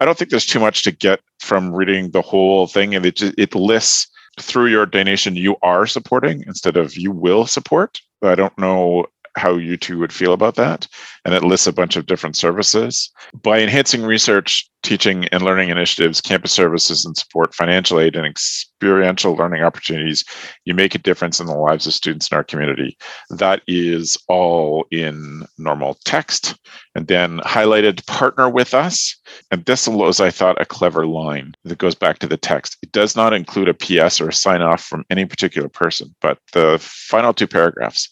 I 0.00 0.04
don't 0.04 0.18
think 0.18 0.30
there's 0.30 0.44
too 0.44 0.60
much 0.60 0.82
to 0.82 0.90
get 0.90 1.20
from 1.44 1.74
reading 1.74 2.10
the 2.10 2.22
whole 2.22 2.66
thing, 2.66 2.94
and 2.94 3.06
it 3.06 3.22
it 3.38 3.54
lists 3.54 4.08
through 4.40 4.66
your 4.66 4.86
donation 4.86 5.36
you 5.36 5.56
are 5.62 5.86
supporting 5.86 6.42
instead 6.46 6.76
of 6.76 6.96
you 6.96 7.12
will 7.12 7.46
support. 7.46 8.00
I 8.22 8.34
don't 8.34 8.58
know 8.58 9.06
how 9.36 9.56
you 9.56 9.76
two 9.76 9.98
would 9.98 10.12
feel 10.12 10.32
about 10.32 10.54
that. 10.56 10.86
And 11.24 11.34
it 11.34 11.42
lists 11.42 11.66
a 11.66 11.72
bunch 11.72 11.96
of 11.96 12.06
different 12.06 12.36
services. 12.36 13.10
By 13.42 13.60
enhancing 13.60 14.02
research, 14.02 14.68
teaching, 14.82 15.26
and 15.28 15.42
learning 15.42 15.70
initiatives, 15.70 16.20
campus 16.20 16.52
services, 16.52 17.04
and 17.04 17.16
support, 17.16 17.54
financial 17.54 17.98
aid, 17.98 18.14
and 18.14 18.26
experiential 18.26 19.34
learning 19.34 19.62
opportunities, 19.62 20.24
you 20.64 20.74
make 20.74 20.94
a 20.94 20.98
difference 20.98 21.40
in 21.40 21.46
the 21.46 21.54
lives 21.54 21.86
of 21.86 21.94
students 21.94 22.30
in 22.30 22.36
our 22.36 22.44
community. 22.44 22.96
That 23.30 23.62
is 23.66 24.16
all 24.28 24.86
in 24.90 25.46
normal 25.58 25.98
text. 26.04 26.56
And 26.94 27.08
then 27.08 27.38
highlighted 27.38 28.06
partner 28.06 28.48
with 28.48 28.74
us. 28.74 29.16
And 29.50 29.64
this 29.64 29.88
was, 29.88 30.20
I 30.20 30.30
thought, 30.30 30.60
a 30.60 30.66
clever 30.66 31.06
line 31.06 31.54
that 31.64 31.78
goes 31.78 31.94
back 31.94 32.18
to 32.20 32.26
the 32.26 32.36
text. 32.36 32.76
It 32.82 32.92
does 32.92 33.16
not 33.16 33.32
include 33.32 33.68
a 33.68 33.74
PS 33.74 34.20
or 34.20 34.28
a 34.28 34.32
sign 34.32 34.62
off 34.62 34.84
from 34.84 35.04
any 35.10 35.24
particular 35.24 35.68
person, 35.68 36.14
but 36.20 36.38
the 36.52 36.78
final 36.80 37.32
two 37.32 37.48
paragraphs 37.48 38.08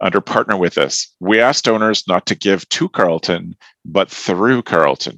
under 0.00 0.20
partner 0.20 0.56
with 0.56 0.78
us. 0.78 1.12
We 1.20 1.40
ask 1.40 1.64
donors 1.64 2.06
not 2.06 2.26
to 2.26 2.34
give 2.34 2.68
to 2.70 2.88
Carleton, 2.88 3.56
but 3.84 4.10
through 4.10 4.62
Carleton, 4.62 5.16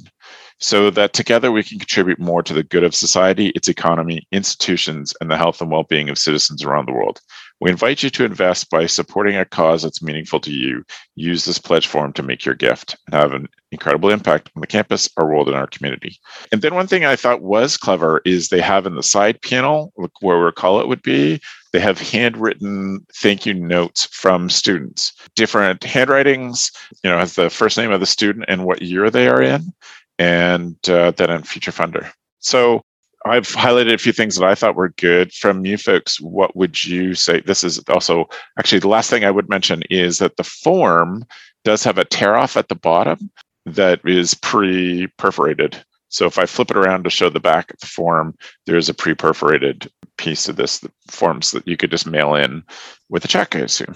so 0.58 0.90
that 0.90 1.12
together 1.12 1.52
we 1.52 1.62
can 1.62 1.78
contribute 1.78 2.18
more 2.18 2.42
to 2.42 2.54
the 2.54 2.62
good 2.62 2.84
of 2.84 2.94
society, 2.94 3.48
its 3.48 3.68
economy, 3.68 4.26
institutions, 4.32 5.14
and 5.20 5.30
the 5.30 5.36
health 5.36 5.60
and 5.60 5.70
well 5.70 5.84
being 5.84 6.08
of 6.08 6.18
citizens 6.18 6.62
around 6.62 6.86
the 6.86 6.92
world. 6.92 7.20
We 7.60 7.70
invite 7.70 8.02
you 8.02 8.10
to 8.10 8.24
invest 8.24 8.70
by 8.70 8.86
supporting 8.86 9.36
a 9.36 9.44
cause 9.44 9.82
that's 9.82 10.02
meaningful 10.02 10.40
to 10.40 10.50
you. 10.50 10.82
Use 11.14 11.44
this 11.44 11.58
pledge 11.58 11.86
form 11.86 12.12
to 12.14 12.22
make 12.22 12.44
your 12.44 12.54
gift 12.54 12.96
and 13.06 13.14
have 13.14 13.32
an 13.32 13.48
incredible 13.70 14.08
impact 14.08 14.50
on 14.56 14.60
the 14.60 14.66
campus, 14.66 15.10
our 15.18 15.26
world, 15.26 15.48
and 15.48 15.56
our 15.56 15.66
community. 15.66 16.18
And 16.52 16.62
then 16.62 16.74
one 16.74 16.86
thing 16.86 17.04
I 17.04 17.16
thought 17.16 17.42
was 17.42 17.76
clever 17.76 18.22
is 18.24 18.48
they 18.48 18.62
have 18.62 18.86
in 18.86 18.94
the 18.94 19.02
side 19.02 19.42
panel, 19.42 19.92
where 20.20 20.42
we 20.42 20.52
call 20.52 20.80
it 20.80 20.88
would 20.88 21.02
be, 21.02 21.40
they 21.72 21.80
have 21.80 22.00
handwritten 22.00 23.06
thank 23.14 23.46
you 23.46 23.54
notes 23.54 24.06
from 24.06 24.50
students, 24.50 25.12
different 25.36 25.84
handwritings, 25.84 26.70
you 27.04 27.10
know, 27.10 27.18
has 27.18 27.34
the 27.34 27.50
first 27.50 27.76
name 27.76 27.92
of 27.92 28.00
the 28.00 28.06
student 28.06 28.46
and 28.48 28.64
what 28.64 28.82
year 28.82 29.10
they 29.10 29.28
are 29.28 29.42
in, 29.42 29.72
and 30.18 30.76
uh, 30.88 31.12
then 31.12 31.30
a 31.30 31.42
Future 31.42 31.70
Funder. 31.70 32.10
So 32.38 32.82
I've 33.26 33.48
highlighted 33.48 33.92
a 33.92 33.98
few 33.98 34.12
things 34.12 34.36
that 34.36 34.46
I 34.46 34.54
thought 34.54 34.76
were 34.76 34.90
good 34.90 35.32
from 35.32 35.66
you 35.66 35.76
folks. 35.76 36.20
What 36.20 36.56
would 36.56 36.82
you 36.84 37.14
say? 37.14 37.40
This 37.40 37.62
is 37.62 37.78
also 37.88 38.28
actually 38.58 38.78
the 38.78 38.88
last 38.88 39.10
thing 39.10 39.24
I 39.24 39.30
would 39.30 39.48
mention 39.48 39.82
is 39.90 40.18
that 40.18 40.36
the 40.36 40.44
form 40.44 41.24
does 41.64 41.84
have 41.84 41.98
a 41.98 42.04
tear 42.04 42.36
off 42.36 42.56
at 42.56 42.68
the 42.68 42.74
bottom 42.74 43.30
that 43.66 44.00
is 44.06 44.34
pre 44.34 45.06
perforated. 45.18 45.84
So 46.08 46.26
if 46.26 46.38
I 46.38 46.46
flip 46.46 46.70
it 46.70 46.76
around 46.76 47.04
to 47.04 47.10
show 47.10 47.28
the 47.28 47.40
back 47.40 47.72
of 47.72 47.78
the 47.80 47.86
form, 47.86 48.34
there's 48.66 48.88
a 48.88 48.94
pre 48.94 49.14
perforated 49.14 49.90
piece 50.16 50.48
of 50.48 50.56
this 50.56 50.82
forms 51.08 51.50
that 51.50 51.68
you 51.68 51.76
could 51.76 51.90
just 51.90 52.06
mail 52.06 52.34
in 52.34 52.64
with 53.10 53.24
a 53.24 53.28
check, 53.28 53.54
I 53.54 53.60
assume. 53.60 53.94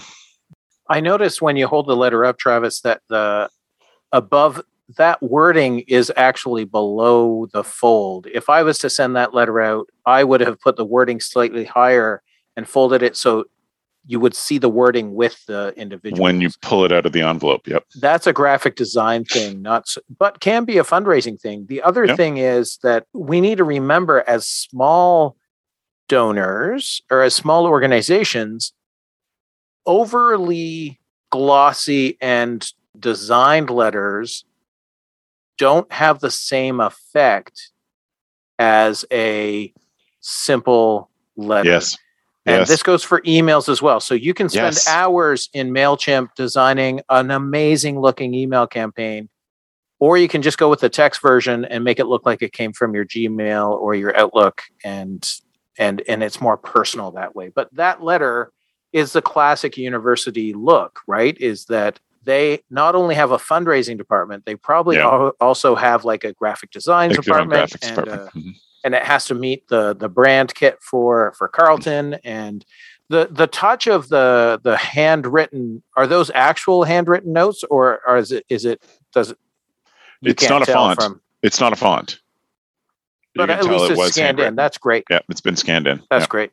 I 0.89 1.01
noticed 1.01 1.41
when 1.41 1.57
you 1.57 1.67
hold 1.67 1.87
the 1.87 1.97
letter 1.97 2.25
up, 2.25 2.39
Travis, 2.39 2.83
that 2.83 3.01
the 3.09 3.49
above 4.13 4.63
that 4.97 5.23
wording 5.23 5.81
is 5.81 6.13
actually 6.17 6.65
below 6.65 7.47
the 7.53 7.65
fold. 7.65 8.27
If 8.33 8.51
I 8.51 8.63
was 8.63 8.79
to 8.79 8.91
send 8.91 9.17
that 9.17 9.35
letter 9.35 9.61
out, 9.61 9.89
I 10.05 10.25
would 10.25 10.41
have 10.41 10.61
put 10.61 10.77
the 10.77 10.85
wording 10.85 11.21
slightly 11.21 11.65
higher 11.65 12.23
and 12.57 12.69
folded 12.69 13.03
it 13.03 13.17
so 13.17 13.45
you 14.07 14.21
would 14.21 14.35
see 14.35 14.59
the 14.59 14.69
wording 14.69 15.15
with 15.15 15.45
the 15.47 15.73
individual. 15.77 16.23
When 16.23 16.43
you 16.43 16.51
pull 16.61 16.85
it 16.85 16.93
out 16.93 17.07
of 17.07 17.13
the 17.13 17.23
envelope, 17.23 17.67
yep. 17.67 17.85
That's 18.01 18.27
a 18.27 18.35
graphic 18.35 18.77
design 18.77 19.25
thing, 19.25 19.63
not 19.63 19.89
so, 19.89 20.03
but 20.19 20.41
can 20.41 20.65
be 20.65 20.77
a 20.77 20.85
fundraising 20.85 21.41
thing. 21.41 21.65
The 21.69 21.81
other 21.81 22.05
Yep. 22.05 22.17
thing 22.17 22.37
is 22.37 22.79
that 22.83 23.07
we 23.15 23.41
need 23.41 23.59
to 23.59 23.65
remember 23.65 24.23
as 24.27 24.47
small 24.47 25.37
donors 26.09 27.01
or 27.11 27.23
as 27.23 27.35
small 27.35 27.67
organizations, 27.67 28.75
overly 29.87 31.01
glossy 31.31 32.19
and 32.21 32.71
designed 32.99 33.71
letters 33.71 34.45
don't 35.59 35.91
have 35.93 36.21
the 36.21 36.31
same 36.31 36.81
effect 36.81 37.71
as 38.59 39.05
a 39.13 39.73
simple 40.21 41.11
letter. 41.37 41.71
Yes. 41.71 41.97
And 42.47 42.59
yes. 42.61 42.69
this 42.69 42.83
goes 42.83 43.03
for 43.03 43.23
emails 43.23 43.69
as 43.69 43.81
well. 43.81 44.01
So 44.01 44.15
you 44.15 44.35
can 44.35 44.49
spend 44.49 44.75
Yes. 44.75 44.89
hours 44.89 45.49
in 45.55 45.71
MailChimp 45.71 46.35
designing 46.37 47.01
an 47.09 47.31
amazing 47.31 47.99
looking 47.99 48.35
email 48.35 48.67
campaign, 48.67 49.31
or 49.99 50.19
you 50.19 50.29
can 50.29 50.43
just 50.43 50.59
go 50.59 50.69
with 50.69 50.81
the 50.81 50.91
text 50.91 51.23
version 51.23 51.65
and 51.65 51.85
make 51.85 51.99
it 51.99 52.07
look 52.07 52.27
like 52.27 52.43
it 52.43 52.53
came 52.53 52.73
from 52.75 52.95
your 52.95 53.07
Gmail 53.07 53.71
or 53.71 53.95
your 53.95 54.15
Outlook 54.17 54.63
and 54.85 55.27
and 55.79 56.03
and 56.07 56.23
it's 56.23 56.41
more 56.41 56.57
personal 56.57 57.11
that 57.13 57.35
way. 57.35 57.49
But 57.49 57.75
that 57.75 58.03
letter 58.03 58.53
is 58.93 59.13
the 59.13 59.23
classic 59.23 59.77
university 59.77 60.53
look, 60.53 61.01
right? 61.07 61.37
Is 61.41 61.65
that 61.67 61.99
they 62.25 62.61
not 62.71 62.95
only 62.95 63.15
have 63.15 63.31
a 63.31 63.39
fundraising 63.39 63.97
department, 63.99 64.45
they 64.47 64.55
probably 64.57 64.97
Yeah. 64.97 65.07
al- 65.09 65.33
also 65.41 65.75
have 65.75 66.05
like 66.05 66.25
a 66.25 66.33
graphic 66.33 66.71
design 66.71 67.11
department, 67.11 67.71
graphics 67.71 67.87
and, 67.87 67.97
department. 67.97 68.23
uh, 68.23 68.39
Mhm. 68.39 68.53
and 68.85 68.95
it 68.95 69.03
has 69.03 69.27
to 69.27 69.35
meet 69.35 69.69
the 69.69 69.95
the 69.95 70.09
brand 70.09 70.55
kit 70.55 70.79
for 70.83 71.33
for 71.39 71.49
Carleton 71.49 72.15
and 72.25 72.65
the 73.11 73.29
the 73.31 73.47
touch 73.47 73.87
of 73.87 74.09
the 74.09 74.61
the 74.65 74.77
handwritten 74.77 75.83
are 75.97 76.07
those 76.07 76.31
actual 76.35 76.85
handwritten 76.85 77.33
notes 77.33 77.63
or, 77.71 78.01
or 78.07 78.17
is 78.17 78.33
it 78.33 78.45
is 78.49 78.65
it 78.65 78.83
does 79.13 79.31
it 79.31 79.39
It's 80.23 80.47
can't 80.47 80.63
a 80.67 80.73
font. 80.73 81.21
It's 81.43 81.61
not 81.61 81.73
a 81.75 81.77
font. 81.77 82.21
You 83.35 83.41
but 83.43 83.51
at 83.51 83.65
least 83.65 83.91
it 83.91 83.99
it's 83.99 84.13
scanned 84.15 84.41
in 84.41 84.55
that's 84.57 84.79
great 84.79 85.05
Yeah, 85.11 85.19
it's 85.29 85.41
been 85.43 85.57
scanned 85.57 85.87
in. 85.87 86.03
that's 86.11 86.23
Yeah. 86.23 86.29
great 86.29 86.53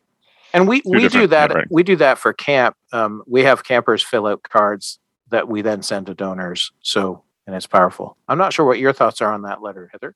and 0.54 0.68
we 0.68 0.82
we 0.86 1.08
do 1.08 1.28
that 1.28 1.68
we 1.70 1.84
do 1.84 1.96
that 1.98 2.18
for 2.18 2.34
camp 2.34 2.76
um, 2.92 3.24
we 3.28 3.44
have 3.44 3.64
campers 3.64 4.04
fill 4.04 4.28
out 4.28 4.42
cards 4.44 5.00
that 5.32 5.48
we 5.48 5.62
then 5.62 5.82
send 5.82 6.06
to 6.06 6.14
donors. 6.14 6.72
So 6.82 7.24
and 7.48 7.56
it's 7.56 7.68
powerful. 7.68 8.18
I'm 8.28 8.38
not 8.38 8.54
sure 8.54 8.66
what 8.66 8.80
your 8.80 8.94
thoughts 8.94 9.20
are 9.22 9.34
on 9.34 9.42
that 9.42 9.62
letter 9.62 9.90
heather. 9.92 10.16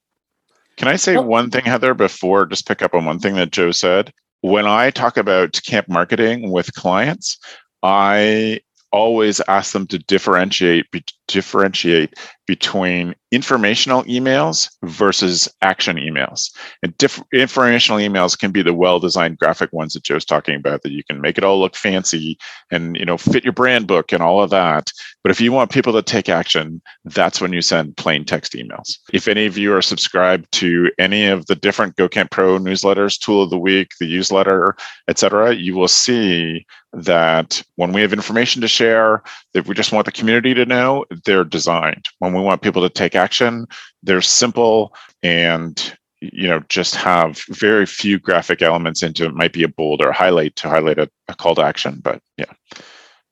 Can 0.77 0.87
I 0.87 0.95
say 0.95 1.15
Well- 1.15 1.25
one 1.25 1.49
thing, 1.49 1.65
Heather, 1.65 1.93
before 1.93 2.45
just 2.45 2.67
pick 2.67 2.81
up 2.81 2.93
on 2.93 3.05
one 3.05 3.19
thing 3.19 3.35
that 3.35 3.51
Joe 3.51 3.71
said? 3.71 4.13
When 4.41 4.65
I 4.67 4.91
talk 4.91 5.17
about 5.17 5.59
camp 5.65 5.89
marketing 5.89 6.51
with 6.51 6.73
clients, 6.75 7.37
I 7.81 8.61
always 8.91 9.41
ask 9.47 9.73
them 9.73 9.87
to 9.87 9.97
differentiate 9.97 10.91
be, 10.91 11.03
differentiate 11.27 12.13
between 12.47 13.15
informational 13.31 14.03
emails 14.03 14.69
versus 14.83 15.49
action 15.61 15.97
emails. 15.97 16.51
And 16.83 16.95
diff, 16.97 17.21
informational 17.33 17.99
emails 17.99 18.37
can 18.37 18.51
be 18.51 18.61
the 18.61 18.73
well-designed 18.73 19.39
graphic 19.39 19.73
ones 19.73 19.93
that 19.93 20.03
Joe's 20.03 20.25
talking 20.25 20.55
about 20.55 20.83
that 20.83 20.91
you 20.91 21.03
can 21.03 21.21
make 21.21 21.37
it 21.37 21.43
all 21.43 21.59
look 21.59 21.75
fancy 21.75 22.37
and 22.71 22.95
you 22.95 23.05
know 23.05 23.17
fit 23.17 23.43
your 23.43 23.53
brand 23.53 23.87
book 23.87 24.11
and 24.11 24.21
all 24.21 24.41
of 24.41 24.51
that. 24.51 24.91
But 25.23 25.31
if 25.31 25.41
you 25.41 25.51
want 25.51 25.71
people 25.71 25.93
to 25.93 26.03
take 26.03 26.29
action, 26.29 26.81
that's 27.03 27.41
when 27.41 27.51
you 27.51 27.61
send 27.61 27.97
plain 27.97 28.25
text 28.25 28.53
emails. 28.53 28.97
If 29.11 29.27
any 29.27 29.45
of 29.45 29.57
you 29.57 29.73
are 29.73 29.81
subscribed 29.81 30.51
to 30.53 30.91
any 30.99 31.25
of 31.25 31.47
the 31.47 31.55
different 31.55 31.95
GoCamp 31.95 32.31
Pro 32.31 32.59
newsletters, 32.59 33.19
Tool 33.19 33.43
of 33.43 33.49
the 33.49 33.57
Week, 33.57 33.89
the 33.99 34.07
newsletter, 34.07 34.75
etc., 35.07 35.55
you 35.55 35.75
will 35.75 35.87
see 35.87 36.65
that 36.95 37.61
when 37.75 37.91
we 37.91 38.01
have 38.01 38.13
information 38.13 38.61
to 38.61 38.67
share 38.67 39.21
that 39.53 39.67
we 39.67 39.75
just 39.75 39.91
want 39.91 40.05
the 40.05 40.11
community 40.11 40.53
to 40.53 40.65
know, 40.65 41.05
they're 41.23 41.43
designed. 41.43 42.09
When 42.19 42.33
we 42.33 42.41
want 42.41 42.61
people 42.61 42.81
to 42.81 42.89
take 42.89 43.15
action, 43.15 43.67
they're 44.03 44.21
simple 44.21 44.95
and 45.23 45.97
you 46.21 46.47
know 46.47 46.61
just 46.69 46.95
have 46.95 47.43
very 47.49 47.85
few 47.85 48.19
graphic 48.19 48.61
elements 48.61 49.03
into 49.03 49.25
it. 49.25 49.33
Might 49.33 49.53
be 49.53 49.63
a 49.63 49.67
bold 49.67 50.01
or 50.01 50.09
a 50.09 50.15
highlight 50.15 50.55
to 50.57 50.69
highlight 50.69 50.99
a, 50.99 51.09
a 51.27 51.35
call 51.35 51.55
to 51.55 51.61
action, 51.61 51.99
but 52.03 52.21
yeah. 52.37 52.51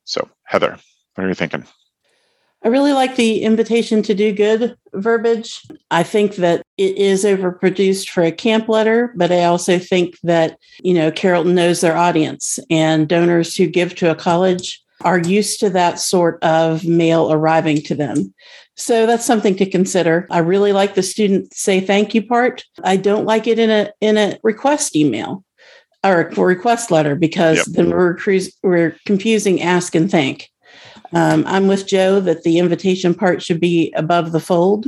So 0.06 0.30
Heather, 0.46 0.78
what 1.16 1.24
are 1.24 1.30
you 1.30 1.36
thinking? 1.36 1.66
I 2.66 2.70
really 2.70 2.94
like 2.94 3.18
the 3.18 3.42
invitation 3.42 4.02
to 4.04 4.16
do 4.16 4.32
good 4.32 4.78
verbiage. 4.94 5.62
I 5.92 6.04
think 6.04 6.36
that 6.36 6.62
it 6.78 6.96
is 6.98 7.26
overproduced 7.26 8.10
for 8.10 8.24
a 8.24 8.32
camp 8.32 8.70
letter, 8.70 9.14
but 9.18 9.34
I 9.34 9.44
also 9.44 9.78
think 9.78 10.18
that, 10.24 10.58
you 10.82 10.94
know, 10.94 11.12
Carrollton 11.12 11.56
knows 11.56 11.82
their 11.82 11.98
audience 11.98 12.60
and 12.70 13.10
donors 13.10 13.58
who 13.58 13.68
give 13.68 13.96
to 13.96 14.12
a 14.12 14.16
college 14.16 14.82
are 15.04 15.20
used 15.20 15.60
to 15.60 15.70
that 15.72 16.00
sort 16.00 16.42
of 16.44 16.86
mail 16.86 17.32
arriving 17.32 17.82
to 17.84 17.96
them. 17.96 18.34
So 18.76 19.06
that's 19.06 19.26
something 19.26 19.56
to 19.58 19.70
consider. 19.70 20.26
I 20.32 20.40
really 20.40 20.74
like 20.74 20.96
the 20.96 21.04
student 21.04 21.54
say 21.54 21.80
thank 21.80 22.16
you 22.16 22.26
part. 22.26 22.64
I 22.84 22.98
don't 22.98 23.26
like 23.26 23.48
it 23.48 23.60
in 23.60 23.70
a 23.70 23.92
in 24.02 24.18
a 24.18 24.40
request 24.44 24.96
email 24.96 25.44
or 26.04 26.22
a 26.22 26.42
request 26.42 26.90
letter 26.92 27.16
because 27.16 27.58
Yep. 27.58 27.66
then 27.68 27.90
we're 27.92 28.18
we're 28.64 28.96
confusing 29.06 29.62
ask 29.62 29.96
and 29.96 30.10
thank. 30.10 30.50
Um, 31.14 31.44
I'm 31.48 31.68
with 31.68 31.88
Joe 31.88 32.20
that 32.22 32.44
the 32.44 32.58
invitation 32.58 33.14
part 33.14 33.44
should 33.44 33.60
be 33.60 33.94
above 33.96 34.32
the 34.32 34.40
fold. 34.40 34.88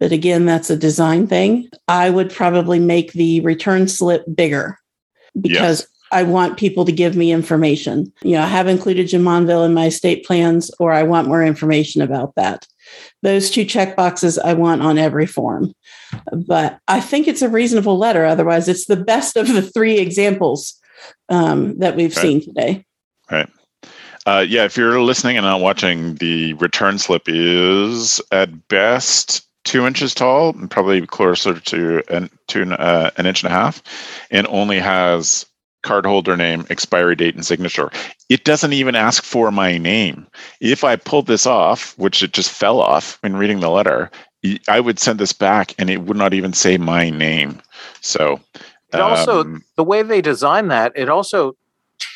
But 0.00 0.12
again, 0.12 0.46
that's 0.46 0.70
a 0.70 0.76
design 0.76 1.26
thing. 1.26 1.68
I 1.88 2.08
would 2.08 2.32
probably 2.32 2.78
make 2.78 3.12
the 3.12 3.40
return 3.40 3.88
slip 3.88 4.24
bigger 4.32 4.78
because 5.38 5.86
I 6.10 6.22
want 6.22 6.58
people 6.58 6.84
to 6.84 6.92
give 6.92 7.16
me 7.16 7.32
information. 7.32 8.12
You 8.22 8.32
know, 8.32 8.42
I 8.42 8.46
have 8.46 8.66
included 8.66 9.08
Jumonville 9.08 9.66
in 9.66 9.74
my 9.74 9.86
estate 9.86 10.24
plans, 10.24 10.70
or 10.78 10.92
I 10.92 11.02
want 11.02 11.28
more 11.28 11.44
information 11.44 12.02
about 12.02 12.34
that. 12.36 12.66
Those 13.22 13.50
two 13.50 13.64
check 13.64 13.96
boxes 13.96 14.38
I 14.38 14.54
want 14.54 14.82
on 14.82 14.98
every 14.98 15.26
form. 15.26 15.74
But 16.32 16.78
I 16.88 17.00
think 17.00 17.28
it's 17.28 17.42
a 17.42 17.48
reasonable 17.48 17.98
letter. 17.98 18.24
Otherwise, 18.24 18.68
it's 18.68 18.86
the 18.86 18.96
best 18.96 19.36
of 19.36 19.48
the 19.48 19.62
three 19.62 19.98
examples 19.98 20.74
um, 21.28 21.78
that 21.78 21.96
we've 21.96 22.16
Right. 22.16 22.22
seen 22.22 22.40
today. 22.42 22.84
Uh, 24.26 24.44
yeah, 24.46 24.64
if 24.64 24.76
you're 24.76 25.00
listening 25.00 25.38
and 25.38 25.46
not 25.46 25.60
watching, 25.60 26.16
the 26.16 26.52
return 26.54 26.98
slip 26.98 27.22
is 27.26 28.20
at 28.30 28.68
best 28.68 29.42
two 29.64 29.86
inches 29.86 30.12
tall, 30.14 30.50
and 30.50 30.70
probably 30.70 31.06
closer 31.06 31.58
to 31.58 32.02
an 32.14 32.28
to 32.48 32.62
an, 32.62 32.72
uh, 32.74 33.10
an 33.16 33.24
inch 33.24 33.42
and 33.42 33.50
a 33.50 33.54
half, 33.54 33.82
and 34.30 34.46
only 34.48 34.78
has 34.78 35.46
cardholder 35.84 36.36
name, 36.36 36.66
expiry 36.70 37.14
date, 37.14 37.34
and 37.34 37.46
signature. 37.46 37.90
It 38.28 38.44
doesn't 38.44 38.72
even 38.72 38.94
ask 38.94 39.22
for 39.22 39.50
my 39.50 39.78
name. 39.78 40.26
If 40.60 40.84
I 40.84 40.96
pulled 40.96 41.26
this 41.26 41.46
off, 41.46 41.96
which 41.98 42.22
it 42.22 42.32
just 42.32 42.50
fell 42.50 42.80
off 42.80 43.18
in 43.22 43.36
reading 43.36 43.60
the 43.60 43.70
letter, 43.70 44.10
I 44.68 44.80
would 44.80 44.98
send 44.98 45.18
this 45.18 45.32
back, 45.32 45.74
and 45.78 45.90
it 45.90 46.02
would 46.02 46.16
not 46.16 46.34
even 46.34 46.52
say 46.52 46.78
my 46.78 47.10
name. 47.10 47.60
So. 48.00 48.40
It 48.92 49.00
also 49.00 49.40
um, 49.40 49.64
the 49.76 49.84
way 49.84 50.02
they 50.02 50.22
design 50.22 50.68
that, 50.68 50.92
it 50.96 51.08
also 51.08 51.56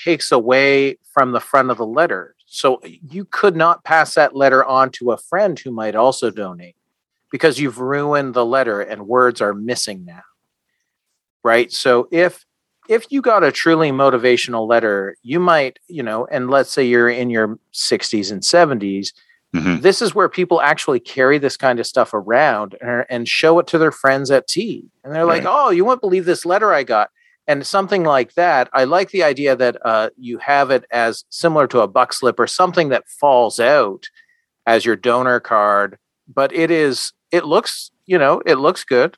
takes 0.04 0.32
away 0.32 0.96
from 1.12 1.32
the 1.32 1.40
front 1.40 1.70
of 1.70 1.76
the 1.76 1.86
letter. 1.86 2.34
So 2.46 2.80
you 2.84 3.24
could 3.24 3.56
not 3.56 3.84
pass 3.84 4.14
that 4.14 4.36
letter 4.36 4.64
on 4.64 4.90
to 4.92 5.12
a 5.12 5.18
friend 5.18 5.58
who 5.58 5.70
might 5.70 5.94
also 5.94 6.30
donate 6.30 6.76
because 7.30 7.58
you've 7.58 7.78
ruined 7.78 8.34
the 8.34 8.44
letter 8.44 8.80
and 8.80 9.06
words 9.06 9.40
are 9.40 9.54
missing 9.54 10.04
now. 10.04 10.22
Right? 11.42 11.72
So 11.72 12.08
if 12.10 12.44
if 12.88 13.06
you 13.10 13.22
got 13.22 13.44
a 13.44 13.52
truly 13.52 13.90
motivational 13.90 14.66
letter, 14.66 15.16
you 15.22 15.38
might, 15.38 15.78
you 15.88 16.02
know, 16.02 16.26
and 16.26 16.50
let's 16.50 16.70
say 16.70 16.84
you're 16.84 17.08
in 17.08 17.30
your 17.30 17.58
60s 17.72 18.32
and 18.32 18.42
70s, 18.42 19.12
mhm. 19.54 19.80
this 19.80 20.02
is 20.02 20.14
where 20.14 20.28
people 20.28 20.60
actually 20.60 21.00
carry 21.00 21.38
this 21.38 21.56
kind 21.56 21.78
of 21.78 21.86
stuff 21.86 22.12
around 22.12 22.76
and, 22.80 23.04
and 23.08 23.28
show 23.28 23.58
it 23.58 23.66
to 23.68 23.78
their 23.78 23.92
friends 23.92 24.30
at 24.30 24.48
tea. 24.48 24.84
And 25.04 25.14
they're 25.14 25.24
like, 25.24 25.44
oh, 25.46 25.70
you 25.70 25.84
won't 25.84 26.00
believe 26.00 26.24
this 26.24 26.44
letter 26.44 26.72
I 26.72 26.82
got. 26.82 27.10
And 27.48 27.66
something 27.66 28.04
like 28.04 28.34
that. 28.34 28.68
I 28.72 28.84
like 28.84 29.10
the 29.10 29.24
idea 29.24 29.56
that 29.56 29.76
uh, 29.84 30.10
you 30.16 30.38
have 30.38 30.70
it 30.70 30.84
as 30.92 31.24
similar 31.28 31.66
to 31.68 31.80
a 31.80 31.88
buck 31.88 32.12
slip 32.12 32.38
or 32.38 32.46
something 32.46 32.88
that 32.90 33.08
falls 33.08 33.58
out 33.58 34.06
as 34.64 34.84
your 34.84 34.94
donor 34.94 35.40
card, 35.40 35.98
but 36.32 36.52
it 36.54 36.70
is, 36.70 37.12
it 37.32 37.44
looks, 37.44 37.90
you 38.06 38.16
know, 38.16 38.40
it 38.46 38.56
looks 38.56 38.84
good. 38.84 39.16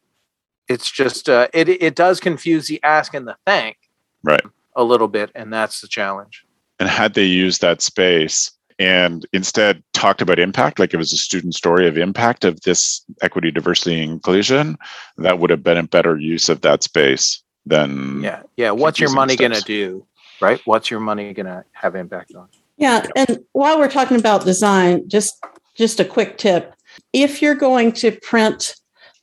It's 0.69 0.91
just, 0.91 1.29
uh, 1.29 1.49
it, 1.53 1.69
it 1.69 1.95
does 1.95 2.21
confuse 2.21 2.67
the 2.69 2.83
ask 2.83 3.15
and 3.15 3.27
the 3.29 3.37
thank 3.47 3.77
Right. 4.23 4.43
a 4.77 4.85
little 4.85 5.09
bit. 5.09 5.31
And 5.35 5.53
that's 5.53 5.81
the 5.81 5.89
challenge. 5.89 6.45
and 6.81 6.89
had 6.89 7.15
they 7.15 7.25
used 7.25 7.61
that 7.61 7.81
space 7.83 8.51
and 8.81 9.25
instead 9.33 9.83
talked 9.93 10.21
about 10.21 10.39
impact 10.41 10.79
like 10.81 10.93
it 10.93 10.97
was 10.97 11.13
a 11.13 11.17
student 11.17 11.55
story 11.55 11.87
of 11.87 11.97
impact 11.97 12.45
of 12.45 12.61
this 12.63 13.05
equity 13.23 13.51
diversity 13.53 14.03
and 14.03 14.11
inclusion 14.11 14.77
that 15.19 15.39
would 15.39 15.51
have 15.51 15.63
been 15.63 15.77
a 15.79 15.85
better 15.85 16.19
use 16.19 16.49
of 16.49 16.63
that 16.63 16.83
space 16.83 17.41
than 17.67 18.21
Yeah. 18.23 18.43
Yeah. 18.57 18.73
What's 18.73 18.99
your 18.99 19.13
money 19.13 19.37
going 19.37 19.53
to 19.53 19.61
do? 19.61 20.05
Right. 20.41 20.61
What's 20.65 20.91
your 20.91 20.99
money 21.01 21.33
going 21.33 21.47
to 21.47 21.65
have 21.73 21.95
impact 21.95 22.35
on? 22.35 22.49
Yeah, 22.77 23.07
and 23.15 23.45
while 23.53 23.79
we're 23.79 23.89
talking 23.89 24.19
about 24.19 24.45
design, 24.45 25.09
just 25.09 25.41
just 25.77 26.01
a 26.01 26.05
quick 26.05 26.39
tip. 26.39 26.75
If 27.13 27.41
you're 27.41 27.55
going 27.55 27.93
to 27.93 28.11
print 28.11 28.75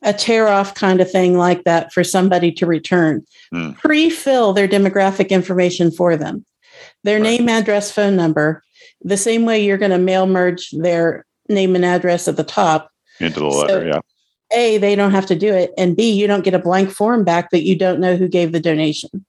a 0.02 0.12
tear 0.12 0.48
off 0.48 0.74
kind 0.74 1.00
of 1.00 1.10
thing 1.10 1.36
like 1.36 1.64
that 1.64 1.92
for 1.92 2.02
somebody 2.04 2.50
to 2.52 2.66
return, 2.66 3.24
Hmm. 3.52 3.72
pre-fill 3.72 4.52
their 4.52 4.68
demographic 4.68 5.28
information 5.30 5.90
for 5.90 6.16
them. 6.16 6.44
Their 7.04 7.20
Right. 7.20 7.38
name, 7.40 7.48
address, 7.48 7.90
phone 7.92 8.16
number, 8.16 8.62
the 9.02 9.16
same 9.16 9.44
way 9.44 9.64
you're 9.64 9.78
going 9.78 9.90
to 9.92 9.98
mail 9.98 10.26
merge 10.26 10.70
their 10.72 11.24
name 11.48 11.74
and 11.76 11.84
address 11.84 12.28
at 12.28 12.36
the 12.36 12.44
top. 12.44 12.88
into 13.20 13.40
the 13.40 13.46
letter 13.46 13.80
So- 13.80 13.86
yeah 13.86 14.00
A, 14.54 14.78
they 14.78 14.94
don't 14.96 15.12
have 15.12 15.26
to 15.26 15.34
do 15.36 15.52
it, 15.54 15.72
and 15.78 15.96
B, 15.96 16.10
you 16.10 16.26
don't 16.26 16.44
get 16.44 16.54
a 16.54 16.58
blank 16.58 16.90
form 16.90 17.24
back 17.24 17.50
that 17.50 17.62
you 17.62 17.74
don't 17.76 18.00
know 18.00 18.16
who 18.16 18.26
gave 18.28 18.52
the 18.52 18.60
donation. 18.60 19.24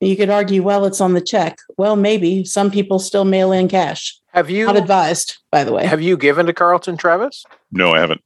You 0.00 0.16
could 0.16 0.28
argue, 0.30 0.62
well, 0.62 0.84
it's 0.84 1.00
on 1.00 1.14
the 1.14 1.20
check. 1.20 1.56
Well, 1.78 1.96
maybe 1.96 2.44
some 2.44 2.70
people 2.70 2.98
still 2.98 3.24
mail 3.24 3.52
in 3.52 3.68
cash. 3.68 4.18
Have 4.32 4.50
you 4.50 4.66
Not 4.66 4.76
advised, 4.76 5.38
by 5.52 5.64
the 5.64 5.72
way. 5.72 5.86
have 5.86 6.02
you 6.02 6.16
given 6.18 6.44
to 6.46 6.52
Carleton, 6.52 6.96
Travis? 6.98 7.44
No, 7.72 7.92
I 7.92 8.00
haven't. 8.00 8.20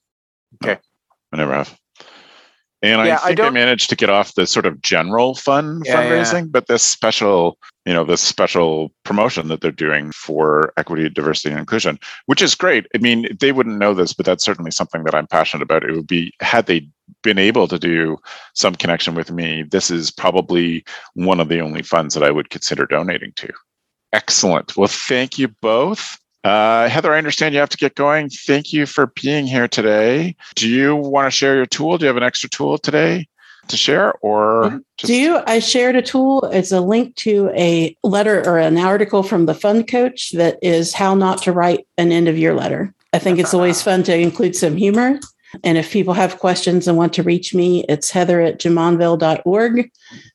Okay. 0.64 0.78
I 1.32 1.36
never 1.36 1.54
have. 1.54 1.76
And 2.80 3.04
Yeah, 3.06 3.14
I 3.14 3.24
I 3.24 3.26
think 3.28 3.40
I, 3.40 3.42
don't- 3.44 3.54
managed 3.54 3.90
to 3.90 3.96
get 3.96 4.08
off 4.08 4.34
the 4.34 4.46
sort 4.46 4.64
of 4.64 4.80
general 4.82 5.34
fund 5.34 5.82
Yeah, 5.84 6.00
yeah. 6.00 6.22
fundraising, 6.22 6.52
but 6.52 6.68
this 6.68 6.82
special, 6.84 7.58
you 7.84 7.92
know, 7.92 8.04
this 8.04 8.20
special 8.20 8.92
promotion 9.04 9.48
that 9.48 9.60
they're 9.60 9.72
doing 9.72 10.12
for 10.12 10.72
equity, 10.76 11.08
diversity, 11.08 11.50
and 11.50 11.58
inclusion, 11.58 11.98
which 12.26 12.40
is 12.40 12.54
great. 12.54 12.86
I 12.94 12.98
mean, 12.98 13.36
they 13.40 13.50
wouldn't 13.50 13.78
know 13.78 13.94
this, 13.94 14.12
but 14.12 14.24
that's 14.26 14.44
certainly 14.44 14.70
something 14.70 15.02
that 15.04 15.14
I'm 15.14 15.26
passionate 15.26 15.64
about. 15.64 15.82
It 15.82 15.92
would 15.96 16.06
be 16.06 16.32
had 16.40 16.66
they 16.66 16.88
been 17.24 17.38
able 17.38 17.66
to 17.66 17.80
do 17.80 18.16
some 18.54 18.76
connection 18.76 19.16
with 19.16 19.32
me, 19.32 19.64
this 19.64 19.90
is 19.90 20.12
probably 20.12 20.84
one 21.14 21.40
of 21.40 21.48
the 21.48 21.58
only 21.60 21.82
funds 21.82 22.14
that 22.14 22.22
I 22.22 22.30
would 22.30 22.50
consider 22.50 22.86
donating 22.86 23.32
to. 23.36 23.48
Excellent. 24.12 24.76
Well, 24.76 24.88
thank 24.88 25.36
you 25.36 25.48
both. 25.48 26.16
Uh, 26.44 26.88
Heather, 26.88 27.12
I 27.12 27.18
understand 27.18 27.54
you 27.54 27.60
have 27.60 27.68
to 27.70 27.76
get 27.76 27.94
going. 27.94 28.30
Thank 28.30 28.72
you 28.72 28.86
for 28.86 29.08
being 29.08 29.46
here 29.46 29.68
today. 29.68 30.36
Do 30.54 30.68
you 30.68 30.94
want 30.94 31.26
to 31.26 31.30
share 31.30 31.56
your 31.56 31.66
tool? 31.66 31.98
Do 31.98 32.04
you 32.04 32.08
have 32.08 32.16
an 32.16 32.22
extra 32.22 32.48
tool 32.48 32.78
today 32.78 33.26
to 33.66 33.76
share, 33.76 34.14
or 34.22 34.82
just 34.96 35.10
Do 35.10 35.14
you? 35.14 35.40
I 35.46 35.58
shared 35.58 35.96
a 35.96 36.02
tool. 36.02 36.44
It's 36.44 36.72
a 36.72 36.80
link 36.80 37.16
to 37.16 37.50
a 37.54 37.96
letter 38.02 38.40
or 38.46 38.58
an 38.58 38.78
article 38.78 39.22
from 39.22 39.46
the 39.46 39.54
Fund 39.54 39.88
Coach 39.88 40.30
that 40.32 40.58
is 40.62 40.94
how 40.94 41.14
not 41.14 41.42
to 41.42 41.52
write 41.52 41.86
an 41.98 42.12
end 42.12 42.28
of 42.28 42.38
year 42.38 42.54
letter. 42.54 42.94
I 43.12 43.18
think 43.18 43.38
it's 43.38 43.54
always 43.54 43.82
fun 43.82 44.02
to 44.04 44.16
include 44.16 44.54
some 44.54 44.76
humor. 44.76 45.18
And 45.64 45.78
if 45.78 45.90
people 45.90 46.14
have 46.14 46.38
questions 46.38 46.86
and 46.86 46.98
want 46.98 47.14
to 47.14 47.22
reach 47.22 47.54
me, 47.54 47.84
it's 47.88 48.10
heather 48.10 48.40
at 48.40 48.60
jumonville.org 48.60 49.90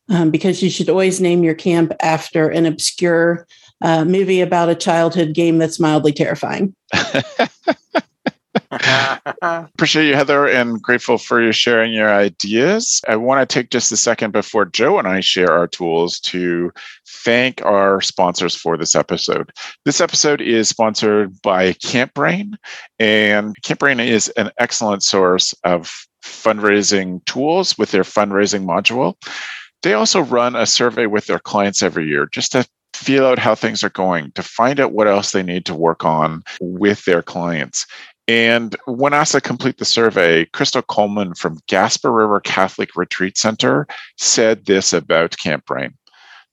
um, 0.10 0.32
because 0.32 0.64
you 0.64 0.72
should 0.72 0.90
always 0.90 1.22
name 1.22 1.44
your 1.44 1.54
camp 1.54 1.94
after 2.02 2.50
an 2.50 2.66
obscure 2.66 3.48
uh, 3.84 4.04
movie 4.06 4.42
about 4.42 4.70
a 4.70 4.76
childhood 4.76 5.34
game 5.34 5.60
that's 5.60 5.80
mildly 5.80 6.14
terrifying. 6.14 6.74
appreciate 9.42 10.08
you, 10.08 10.16
Heather, 10.16 10.48
and 10.48 10.82
grateful 10.82 11.18
for 11.18 11.42
you 11.42 11.52
sharing 11.52 11.94
your 11.94 12.10
ideas. 12.10 13.02
I 13.08 13.16
want 13.16 13.48
to 13.48 13.54
take 13.54 13.70
just 13.70 13.92
a 13.92 13.98
second 13.98 14.32
before 14.32 14.66
Joe 14.66 15.00
and 15.00 15.08
I 15.08 15.20
share 15.20 15.52
our 15.52 15.68
tools 15.68 16.20
to 16.22 16.72
thank 17.08 17.64
our 17.64 18.02
sponsors 18.02 18.56
for 18.56 18.78
this 18.78 18.96
episode. 18.96 19.52
This 19.86 20.02
episode 20.02 20.42
is 20.42 20.70
sponsored 20.70 21.42
by 21.42 21.74
CampBrain, 21.74 22.56
and 23.00 23.56
CampBrain 23.62 24.06
is 24.06 24.30
an 24.30 24.52
excellent 24.58 25.04
source 25.04 25.54
of 25.64 25.92
fundraising 26.24 27.24
tools 27.26 27.78
with 27.78 27.92
their 27.92 28.04
fundraising 28.04 28.66
module. 28.66 29.16
They 29.82 29.94
also 29.94 30.22
run 30.22 30.56
a 30.56 30.66
survey 30.66 31.08
with 31.08 31.28
their 31.28 31.40
clients 31.40 31.84
every 31.84 32.08
year 32.08 32.28
just 32.28 32.54
to 32.54 32.66
feel 33.04 33.26
out 33.26 33.40
how 33.40 33.56
things 33.56 33.84
are 33.84 33.90
going, 33.90 34.32
to 34.32 34.44
find 34.44 34.80
out 34.80 34.94
what 34.94 35.08
else 35.08 35.32
they 35.32 35.44
need 35.44 35.66
to 35.66 35.76
work 35.76 36.06
on 36.06 36.44
with 36.62 37.04
their 37.06 37.22
clients. 37.22 37.86
And 38.28 38.76
when 38.86 39.14
asked 39.14 39.34
to 39.34 39.42
complete 39.42 39.78
the 39.78 39.86
survey, 39.86 40.46
Crystal 40.46 40.82
Coleman 40.82 41.36
from 41.36 41.60
Gasper 41.68 42.12
River 42.12 42.40
Catholic 42.40 42.96
Retreat 42.96 43.38
Center 43.38 43.86
said 44.18 44.66
this 44.66 44.94
about 44.94 45.38
Camp 45.38 45.66
Brain. 45.66 45.94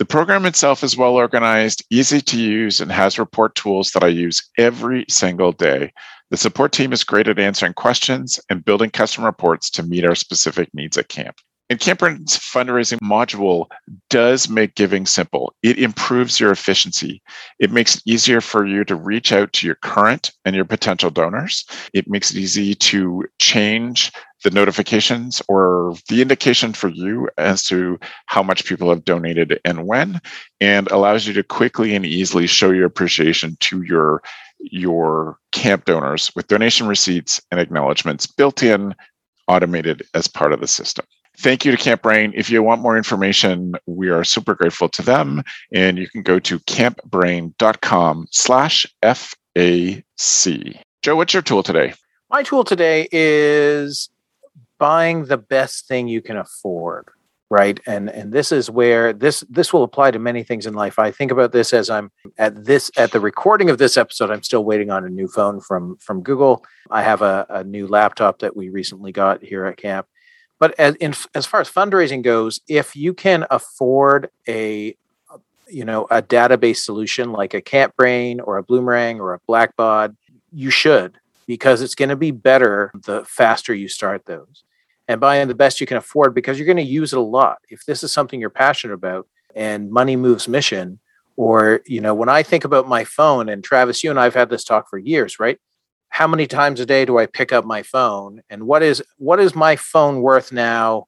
The 0.00 0.04
program 0.04 0.46
itself 0.46 0.82
is 0.82 0.96
well 0.96 1.14
organized, 1.14 1.84
easy 1.90 2.20
to 2.22 2.40
use, 2.40 2.80
and 2.80 2.90
has 2.90 3.18
report 3.18 3.54
tools 3.54 3.90
that 3.92 4.02
I 4.02 4.08
use 4.08 4.42
every 4.58 5.04
single 5.08 5.52
day. 5.52 5.92
The 6.30 6.36
support 6.36 6.72
team 6.72 6.92
is 6.92 7.04
great 7.04 7.28
at 7.28 7.38
answering 7.38 7.74
questions 7.74 8.40
and 8.48 8.64
building 8.64 8.90
custom 8.90 9.24
reports 9.24 9.70
to 9.70 9.82
meet 9.82 10.04
our 10.04 10.14
specific 10.14 10.70
needs 10.72 10.96
at 10.96 11.08
camp. 11.08 11.36
And 11.70 11.78
Camp 11.78 12.00
Brain's 12.00 12.36
fundraising 12.36 12.98
module 12.98 13.66
does 14.08 14.48
make 14.48 14.74
giving 14.74 15.06
simple. 15.06 15.54
It 15.62 15.78
improves 15.78 16.40
your 16.40 16.50
efficiency. 16.50 17.22
It 17.60 17.70
makes 17.70 17.94
it 17.96 18.02
easier 18.06 18.40
for 18.40 18.66
you 18.66 18.84
to 18.84 18.96
reach 18.96 19.30
out 19.30 19.52
to 19.52 19.66
your 19.66 19.76
current 19.76 20.32
and 20.44 20.56
your 20.56 20.64
potential 20.64 21.10
donors. 21.10 21.64
It 21.94 22.10
makes 22.10 22.32
it 22.32 22.38
easy 22.38 22.74
to 22.74 23.24
change 23.38 24.10
the 24.42 24.50
notifications 24.50 25.40
or 25.48 25.94
the 26.08 26.20
indication 26.20 26.72
for 26.72 26.88
you 26.88 27.28
as 27.38 27.62
to 27.64 28.00
how 28.26 28.42
much 28.42 28.64
people 28.64 28.88
have 28.88 29.04
donated 29.04 29.60
and 29.64 29.86
when, 29.86 30.20
and 30.60 30.90
allows 30.90 31.24
you 31.24 31.34
to 31.34 31.44
quickly 31.44 31.94
and 31.94 32.04
easily 32.04 32.48
show 32.48 32.70
your 32.70 32.86
appreciation 32.86 33.56
to 33.60 33.82
your 33.82 34.22
your 34.58 35.38
camp 35.52 35.84
donors 35.84 36.32
with 36.34 36.48
donation 36.48 36.86
receipts 36.88 37.40
and 37.50 37.60
acknowledgments 37.60 38.26
built 38.26 38.62
in, 38.62 38.94
automated 39.46 40.02
as 40.14 40.26
part 40.26 40.52
of 40.52 40.60
the 40.60 40.66
system. 40.66 41.06
Thank 41.40 41.64
you 41.64 41.70
to 41.70 41.78
Camp 41.78 42.02
Brain. 42.02 42.34
If 42.36 42.50
you 42.50 42.62
want 42.62 42.82
more 42.82 42.98
information, 42.98 43.72
we 43.86 44.10
are 44.10 44.24
super 44.24 44.54
grateful 44.54 44.90
to 44.90 45.00
them. 45.00 45.42
And 45.72 45.96
you 45.96 46.06
can 46.06 46.22
go 46.22 46.38
to 46.38 46.58
campbrain.com 46.60 48.26
slash 48.30 48.86
FAC. 49.02 50.04
Joe, 51.00 51.16
what's 51.16 51.32
your 51.32 51.42
tool 51.42 51.62
today? 51.62 51.94
My 52.30 52.42
tool 52.42 52.62
today 52.62 53.08
is 53.10 54.10
buying 54.76 55.24
the 55.24 55.38
best 55.38 55.88
thing 55.88 56.08
you 56.08 56.20
can 56.20 56.36
afford, 56.36 57.08
right? 57.48 57.80
And 57.86 58.10
and 58.10 58.32
this 58.32 58.52
is 58.52 58.70
where 58.70 59.14
this 59.14 59.40
this 59.48 59.72
will 59.72 59.82
apply 59.82 60.10
to 60.10 60.18
many 60.18 60.42
things 60.42 60.66
in 60.66 60.74
life. 60.74 60.98
I 60.98 61.10
think 61.10 61.30
about 61.32 61.52
this 61.52 61.72
as 61.72 61.88
I'm 61.88 62.12
at 62.36 62.66
this 62.66 62.90
at 62.98 63.12
the 63.12 63.20
recording 63.20 63.70
of 63.70 63.78
this 63.78 63.96
episode. 63.96 64.30
I'm 64.30 64.42
still 64.42 64.64
waiting 64.64 64.90
on 64.90 65.06
a 65.06 65.08
new 65.08 65.26
phone 65.26 65.60
from 65.60 65.96
from 65.96 66.22
Google. 66.22 66.66
I 66.90 67.02
have 67.02 67.22
a, 67.22 67.46
a 67.48 67.64
new 67.64 67.86
laptop 67.86 68.40
that 68.40 68.54
we 68.54 68.68
recently 68.68 69.10
got 69.10 69.42
here 69.42 69.64
at 69.64 69.78
camp. 69.78 70.06
But 70.60 70.78
as 70.78 70.94
in, 70.96 71.14
as 71.34 71.46
far 71.46 71.60
as 71.60 71.68
fundraising 71.68 72.22
goes, 72.22 72.60
if 72.68 72.94
you 72.94 73.12
can 73.12 73.46
afford 73.50 74.30
a 74.46 74.94
you 75.68 75.84
know 75.84 76.06
a 76.10 76.22
database 76.22 76.78
solution 76.78 77.32
like 77.32 77.54
a 77.54 77.62
CampBrain 77.62 78.40
or 78.44 78.58
a 78.58 78.64
Bloomerang 78.64 79.18
or 79.18 79.34
a 79.34 79.40
Blackbaud, 79.48 80.14
you 80.52 80.70
should 80.70 81.18
because 81.46 81.82
it's 81.82 81.96
going 81.96 82.10
to 82.10 82.16
be 82.16 82.30
better 82.30 82.92
the 83.04 83.24
faster 83.24 83.74
you 83.74 83.88
start 83.88 84.24
those. 84.26 84.62
And 85.08 85.20
buying 85.20 85.48
the 85.48 85.56
best 85.56 85.80
you 85.80 85.88
can 85.88 85.96
afford 85.96 86.36
because 86.36 86.56
you're 86.56 86.66
going 86.66 86.76
to 86.76 86.84
use 86.84 87.12
it 87.12 87.18
a 87.18 87.22
lot. 87.22 87.58
If 87.68 87.84
this 87.84 88.04
is 88.04 88.12
something 88.12 88.38
you're 88.38 88.50
passionate 88.50 88.94
about 88.94 89.26
and 89.56 89.90
money 89.90 90.14
moves 90.14 90.46
mission 90.46 91.00
or 91.36 91.80
you 91.86 92.00
know 92.00 92.14
when 92.14 92.28
i 92.28 92.42
think 92.42 92.64
about 92.64 92.88
my 92.88 93.04
phone 93.04 93.48
and 93.48 93.64
travis 93.64 94.04
you 94.04 94.10
and 94.10 94.20
i've 94.20 94.34
had 94.34 94.50
this 94.50 94.64
talk 94.64 94.88
for 94.88 94.98
years 94.98 95.40
right 95.40 95.58
how 96.10 96.26
many 96.26 96.46
times 96.46 96.80
a 96.80 96.86
day 96.86 97.04
do 97.04 97.18
i 97.18 97.26
pick 97.26 97.52
up 97.52 97.64
my 97.64 97.82
phone? 97.82 98.42
And 98.50 98.66
what 98.66 98.82
is 98.82 99.02
what 99.16 99.40
is 99.40 99.54
my 99.54 99.76
phone 99.76 100.20
worth 100.20 100.52
now 100.52 101.06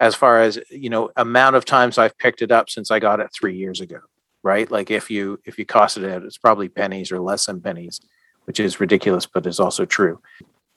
as 0.00 0.14
far 0.14 0.40
as 0.40 0.58
you 0.70 0.90
know 0.90 1.10
amount 1.16 1.56
of 1.56 1.64
times 1.64 1.98
i've 1.98 2.16
picked 2.18 2.42
it 2.42 2.50
up 2.50 2.68
since 2.68 2.90
i 2.90 2.98
got 2.98 3.20
it 3.20 3.30
three 3.32 3.56
years 3.56 3.80
ago 3.80 4.00
right? 4.44 4.70
Like 4.70 4.92
if 4.92 5.10
you 5.10 5.40
if 5.44 5.58
you 5.58 5.66
cost 5.66 5.96
it 5.96 6.08
out 6.08 6.22
it's 6.22 6.38
probably 6.38 6.68
pennies 6.68 7.10
or 7.10 7.18
less 7.18 7.46
than 7.46 7.60
pennies 7.60 8.00
which 8.44 8.60
is 8.60 8.78
ridiculous 8.78 9.26
but 9.26 9.46
is 9.46 9.58
also 9.58 9.84
true. 9.84 10.20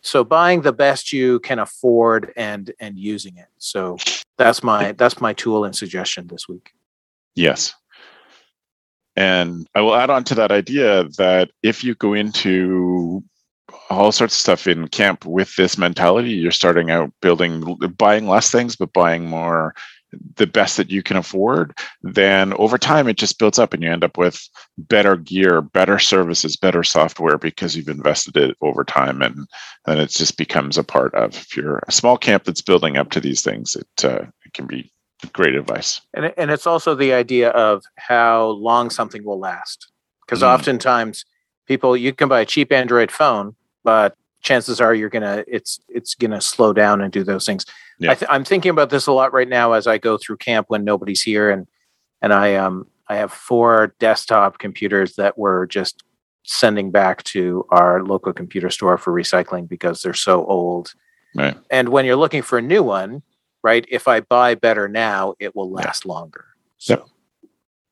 So 0.01 0.23
buying 0.23 0.61
the 0.61 0.73
best 0.73 1.11
you 1.13 1.39
can 1.41 1.59
afford 1.59 2.31
and 2.35 2.73
and 2.79 2.97
using 2.97 3.37
it. 3.37 3.49
So 3.59 3.97
that's 4.37 4.63
my 4.63 4.93
that's 4.93 5.21
my 5.21 5.33
tool 5.33 5.65
and 5.65 5.75
suggestion 5.75 6.27
this 6.27 6.47
week. 6.47 6.71
Yes. 7.35 7.75
And 9.17 9.67
I 9.75 9.81
will 9.81 9.95
add 9.95 10.09
on 10.09 10.23
to 10.25 10.35
that 10.35 10.51
idea 10.51 11.05
that 11.17 11.51
if 11.61 11.83
you 11.83 11.95
go 11.95 12.13
into 12.13 13.23
all 13.89 14.11
sorts 14.11 14.33
of 14.35 14.39
stuff 14.39 14.67
in 14.67 14.87
camp 14.87 15.25
with 15.25 15.55
this 15.55 15.77
mentality, 15.77 16.31
you're 16.31 16.51
starting 16.51 16.91
out 16.91 17.11
building, 17.21 17.77
buying 17.97 18.27
less 18.27 18.51
things, 18.51 18.75
but 18.75 18.93
buying 18.93 19.25
more, 19.25 19.73
the 20.35 20.47
best 20.47 20.77
that 20.77 20.89
you 20.89 21.03
can 21.03 21.17
afford, 21.17 21.77
then 22.01 22.53
over 22.53 22.77
time 22.77 23.07
it 23.09 23.17
just 23.17 23.37
builds 23.39 23.59
up 23.59 23.73
and 23.73 23.83
you 23.83 23.91
end 23.91 24.03
up 24.05 24.17
with 24.17 24.47
better 24.77 25.17
gear, 25.17 25.61
better 25.61 25.99
services, 25.99 26.55
better 26.55 26.83
software 26.83 27.37
because 27.37 27.75
you've 27.75 27.89
invested 27.89 28.37
it 28.37 28.55
over 28.61 28.83
time. 28.85 29.21
And 29.21 29.47
then 29.85 29.99
it 29.99 30.09
just 30.09 30.37
becomes 30.37 30.77
a 30.77 30.83
part 30.83 31.13
of, 31.13 31.35
if 31.35 31.57
you're 31.57 31.83
a 31.87 31.91
small 31.91 32.17
camp 32.17 32.45
that's 32.45 32.61
building 32.61 32.95
up 32.97 33.09
to 33.11 33.19
these 33.19 33.41
things, 33.41 33.75
it, 33.75 34.05
uh, 34.05 34.25
it 34.45 34.53
can 34.53 34.65
be 34.65 34.91
great 35.33 35.55
advice. 35.55 35.99
and 36.13 36.31
and 36.37 36.51
it's 36.51 36.67
also 36.67 36.93
the 36.93 37.11
idea 37.11 37.49
of 37.49 37.83
how 37.95 38.45
long 38.49 38.89
something 38.91 39.25
will 39.25 39.39
last 39.39 39.87
because 40.25 40.43
Mm. 40.43 40.53
oftentimes 40.53 41.25
people 41.65 41.97
you 41.97 42.13
can 42.13 42.29
buy 42.29 42.41
a 42.41 42.45
cheap 42.45 42.71
android 42.71 43.11
phone 43.11 43.55
but 43.87 44.17
chances 44.41 44.81
are 44.81 44.93
you're 44.93 45.07
gonna 45.09 45.45
it's 45.47 45.79
it's 45.87 46.13
gonna 46.13 46.41
slow 46.41 46.73
down 46.73 46.99
and 47.01 47.13
do 47.13 47.23
those 47.23 47.45
things 47.45 47.65
Yeah. 47.99 48.11
I 48.11 48.15
th- 48.15 48.29
i'm 48.29 48.43
thinking 48.43 48.69
about 48.69 48.89
this 48.89 49.07
a 49.07 49.13
lot 49.13 49.31
right 49.31 49.47
now 49.47 49.71
as 49.71 49.87
i 49.87 49.97
go 49.97 50.17
through 50.17 50.37
camp 50.37 50.65
when 50.69 50.83
nobody's 50.83 51.21
here 51.21 51.49
and 51.49 51.67
and 52.21 52.33
i 52.33 52.55
um 52.55 52.85
i 53.07 53.15
have 53.15 53.31
four 53.31 53.95
desktop 53.99 54.59
computers 54.59 55.15
that 55.15 55.37
we're 55.37 55.65
just 55.67 56.03
sending 56.43 56.91
back 56.91 57.23
to 57.23 57.65
our 57.69 58.03
local 58.03 58.33
computer 58.33 58.69
store 58.69 58.97
for 58.97 59.13
recycling 59.13 59.67
because 59.69 60.01
they're 60.01 60.13
so 60.13 60.45
old 60.45 60.93
Right. 61.33 61.57
and 61.71 61.87
when 61.89 62.03
you're 62.05 62.15
looking 62.23 62.41
for 62.41 62.57
a 62.57 62.61
new 62.61 62.83
one 62.83 63.23
right 63.63 63.85
if 63.89 64.07
i 64.09 64.19
buy 64.19 64.53
better 64.55 64.87
now 64.89 65.33
it 65.39 65.55
will 65.55 65.69
Yeah. 65.69 65.85
last 65.85 66.05
longer 66.05 66.43
so 66.77 66.93
Yep. 66.93 67.05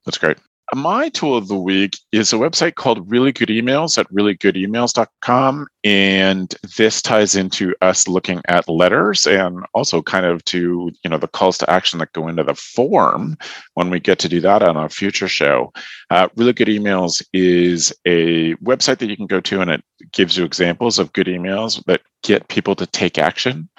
That's 0.06 0.18
great. 0.20 0.38
My 0.74 1.10
tool 1.10 1.38
of 1.38 1.48
the 1.48 1.56
week 1.56 1.98
is 2.12 2.34
a 2.34 2.38
website 2.38 2.74
called 2.74 3.10
Really 3.10 3.32
Good 3.32 3.50
Emails 3.50 4.00
at 4.00 4.12
reallygoodemails.com. 4.12 5.68
And 5.84 6.56
this 6.78 7.04
ties 7.04 7.36
into 7.36 7.76
us 7.82 8.08
looking 8.08 8.42
at 8.48 8.68
letters 8.68 9.28
and 9.28 9.64
also 9.76 10.02
kind 10.02 10.26
of 10.26 10.44
to, 10.46 10.92
you 11.04 11.10
know, 11.10 11.20
the 11.20 11.28
calls 11.28 11.60
to 11.60 11.70
action 11.70 12.00
that 12.00 12.14
go 12.14 12.28
into 12.28 12.44
the 12.44 12.56
form 12.56 13.38
when 13.76 13.92
we 13.92 14.00
get 14.00 14.18
to 14.20 14.30
do 14.30 14.42
that 14.42 14.64
on 14.64 14.76
a 14.76 14.90
future 14.90 15.28
show. 15.28 15.72
Uh, 16.10 16.30
really 16.36 16.54
Good 16.54 16.68
Emails 16.68 17.24
is 17.32 17.94
a 18.06 18.56
website 18.56 18.98
that 18.98 19.10
you 19.10 19.16
can 19.16 19.28
go 19.28 19.40
to 19.42 19.62
and 19.62 19.70
it 19.70 19.84
gives 20.12 20.38
you 20.38 20.44
examples 20.44 21.00
of 21.00 21.14
good 21.14 21.28
emails 21.28 21.84
that 21.86 22.02
get 22.24 22.48
people 22.48 22.76
to 22.76 22.86
take 22.88 23.18
action. 23.18 23.70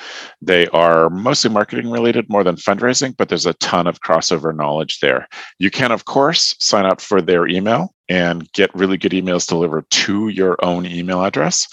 They 0.41 0.67
are 0.69 1.11
mostly 1.11 1.51
marketing 1.51 1.91
related 1.91 2.29
more 2.29 2.45
than 2.45 2.57
fundraising, 2.57 3.17
but 3.17 3.29
there's 3.29 3.47
a 3.47 3.55
ton 3.55 3.87
of 3.87 4.01
crossover 4.01 4.55
knowledge 4.55 5.01
there. 5.01 5.29
You 5.59 5.71
can, 5.71 5.93
of 5.93 6.05
course, 6.05 6.55
sign 6.59 6.87
up 6.87 7.01
for 7.01 7.21
their 7.21 7.47
email 7.49 7.93
and 8.09 8.51
get 8.53 8.75
really 8.75 8.97
good 8.97 9.13
emails 9.13 9.47
delivered 9.47 9.89
to 9.91 10.29
your 10.29 10.57
own 10.65 10.87
email 10.87 11.25
address. 11.25 11.67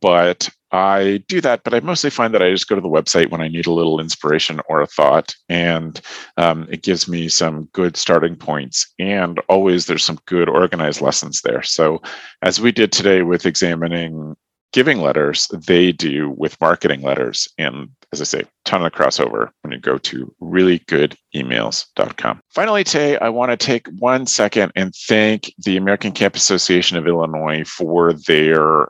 But 0.00 0.48
I 0.72 1.22
do 1.26 1.40
that, 1.40 1.64
but 1.64 1.74
I 1.74 1.80
mostly 1.80 2.10
find 2.10 2.32
that 2.32 2.42
I 2.42 2.50
just 2.50 2.68
go 2.68 2.76
to 2.76 2.80
the 2.80 2.88
website 2.88 3.30
when 3.30 3.40
I 3.40 3.48
need 3.48 3.66
a 3.66 3.72
little 3.72 4.00
inspiration 4.00 4.60
or 4.68 4.80
a 4.80 4.86
thought, 4.86 5.34
and 5.48 6.00
um, 6.36 6.68
it 6.70 6.82
gives 6.82 7.08
me 7.08 7.28
some 7.28 7.64
good 7.72 7.96
starting 7.96 8.36
points. 8.36 8.86
And 8.98 9.40
always 9.48 9.86
there's 9.86 10.04
some 10.04 10.20
good 10.26 10.48
organized 10.48 11.00
lessons 11.00 11.42
there. 11.42 11.62
So, 11.62 12.00
as 12.42 12.60
we 12.60 12.70
did 12.70 12.92
today 12.92 13.22
with 13.22 13.46
examining 13.46 14.36
giving 14.72 15.00
letters, 15.00 15.48
they 15.66 15.90
do 15.90 16.30
with 16.30 16.60
marketing 16.60 17.02
letters. 17.02 17.48
And 17.58 17.88
as 18.12 18.20
I 18.20 18.24
say, 18.24 18.44
ton 18.64 18.84
of 18.84 18.92
crossover 18.92 19.50
when 19.62 19.72
you 19.72 19.78
go 19.78 19.98
to 19.98 20.34
reallygoodemails.com. 20.42 22.40
Finally, 22.48 22.84
today, 22.84 23.16
I 23.18 23.28
want 23.28 23.50
to 23.52 23.56
take 23.56 23.86
one 23.98 24.26
second 24.26 24.72
and 24.74 24.94
thank 24.94 25.54
the 25.58 25.76
American 25.76 26.12
Camp 26.12 26.34
Association 26.34 26.96
of 26.96 27.06
Illinois 27.06 27.64
for 27.64 28.12
their 28.12 28.88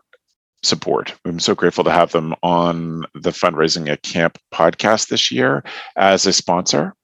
support. 0.62 1.14
I'm 1.25 1.40
so 1.40 1.55
grateful 1.55 1.85
to 1.85 1.90
have 1.90 2.12
them 2.12 2.35
on 2.42 3.07
the 3.14 3.31
Fundraising 3.31 3.88
at 3.88 4.03
Camp 4.03 4.38
podcast 4.53 5.09
this 5.09 5.31
year 5.31 5.64
as 5.96 6.27
a 6.27 6.33
sponsor. 6.33 6.94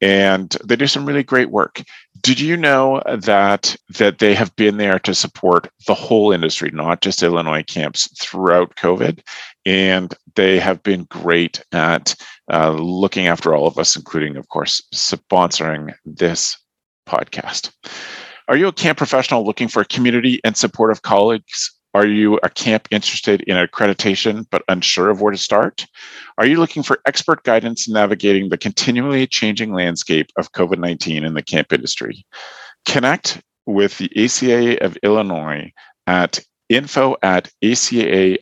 And 0.00 0.56
they 0.64 0.76
do 0.76 0.86
some 0.86 1.06
really 1.06 1.22
great 1.22 1.50
work. 1.50 1.82
Did 2.20 2.40
you 2.40 2.56
know 2.56 3.02
that 3.06 3.76
that 3.98 4.18
they 4.18 4.34
have 4.34 4.54
been 4.56 4.76
there 4.76 4.98
to 5.00 5.14
support 5.14 5.68
the 5.86 5.94
whole 5.94 6.32
industry, 6.32 6.70
not 6.70 7.00
just 7.00 7.22
Illinois 7.22 7.62
camps 7.62 8.08
throughout 8.20 8.76
COVID? 8.76 9.20
And 9.64 10.14
they 10.34 10.58
have 10.58 10.82
been 10.82 11.04
great 11.04 11.62
at 11.72 12.14
uh, 12.52 12.72
looking 12.72 13.26
after 13.26 13.54
all 13.54 13.66
of 13.66 13.78
us, 13.78 13.96
including, 13.96 14.36
of 14.36 14.48
course, 14.48 14.82
sponsoring 14.94 15.94
this 16.04 16.56
podcast. 17.08 17.72
Are 18.48 18.56
you 18.56 18.68
a 18.68 18.72
camp 18.72 18.98
professional 18.98 19.44
looking 19.44 19.66
for 19.66 19.82
community 19.84 20.40
and 20.44 20.56
supportive 20.56 21.02
colleagues 21.02 21.75
are 21.96 22.06
you 22.06 22.38
a 22.42 22.50
camp 22.50 22.88
interested 22.90 23.40
in 23.40 23.56
accreditation 23.56 24.44
but 24.50 24.62
unsure 24.68 25.08
of 25.08 25.22
where 25.22 25.32
to 25.32 25.38
start? 25.38 25.86
Are 26.36 26.46
you 26.46 26.58
looking 26.58 26.82
for 26.82 27.00
expert 27.06 27.42
guidance 27.42 27.88
in 27.88 27.94
navigating 27.94 28.50
the 28.50 28.58
continually 28.58 29.26
changing 29.26 29.72
landscape 29.72 30.30
of 30.36 30.52
COVID 30.52 30.78
19 30.78 31.24
in 31.24 31.32
the 31.32 31.42
camp 31.42 31.72
industry? 31.72 32.26
Connect 32.84 33.40
with 33.64 33.96
the 33.96 34.10
ACA 34.14 34.84
of 34.84 34.98
Illinois 35.02 35.72
at 36.06 36.38
info 36.68 37.16
at 37.22 37.50
acail.org 37.64 38.36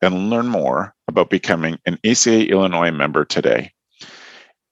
and 0.00 0.30
learn 0.30 0.46
more 0.46 0.94
about 1.08 1.30
becoming 1.30 1.78
an 1.84 1.98
ACA 2.04 2.48
Illinois 2.48 2.92
member 2.92 3.24
today. 3.24 3.72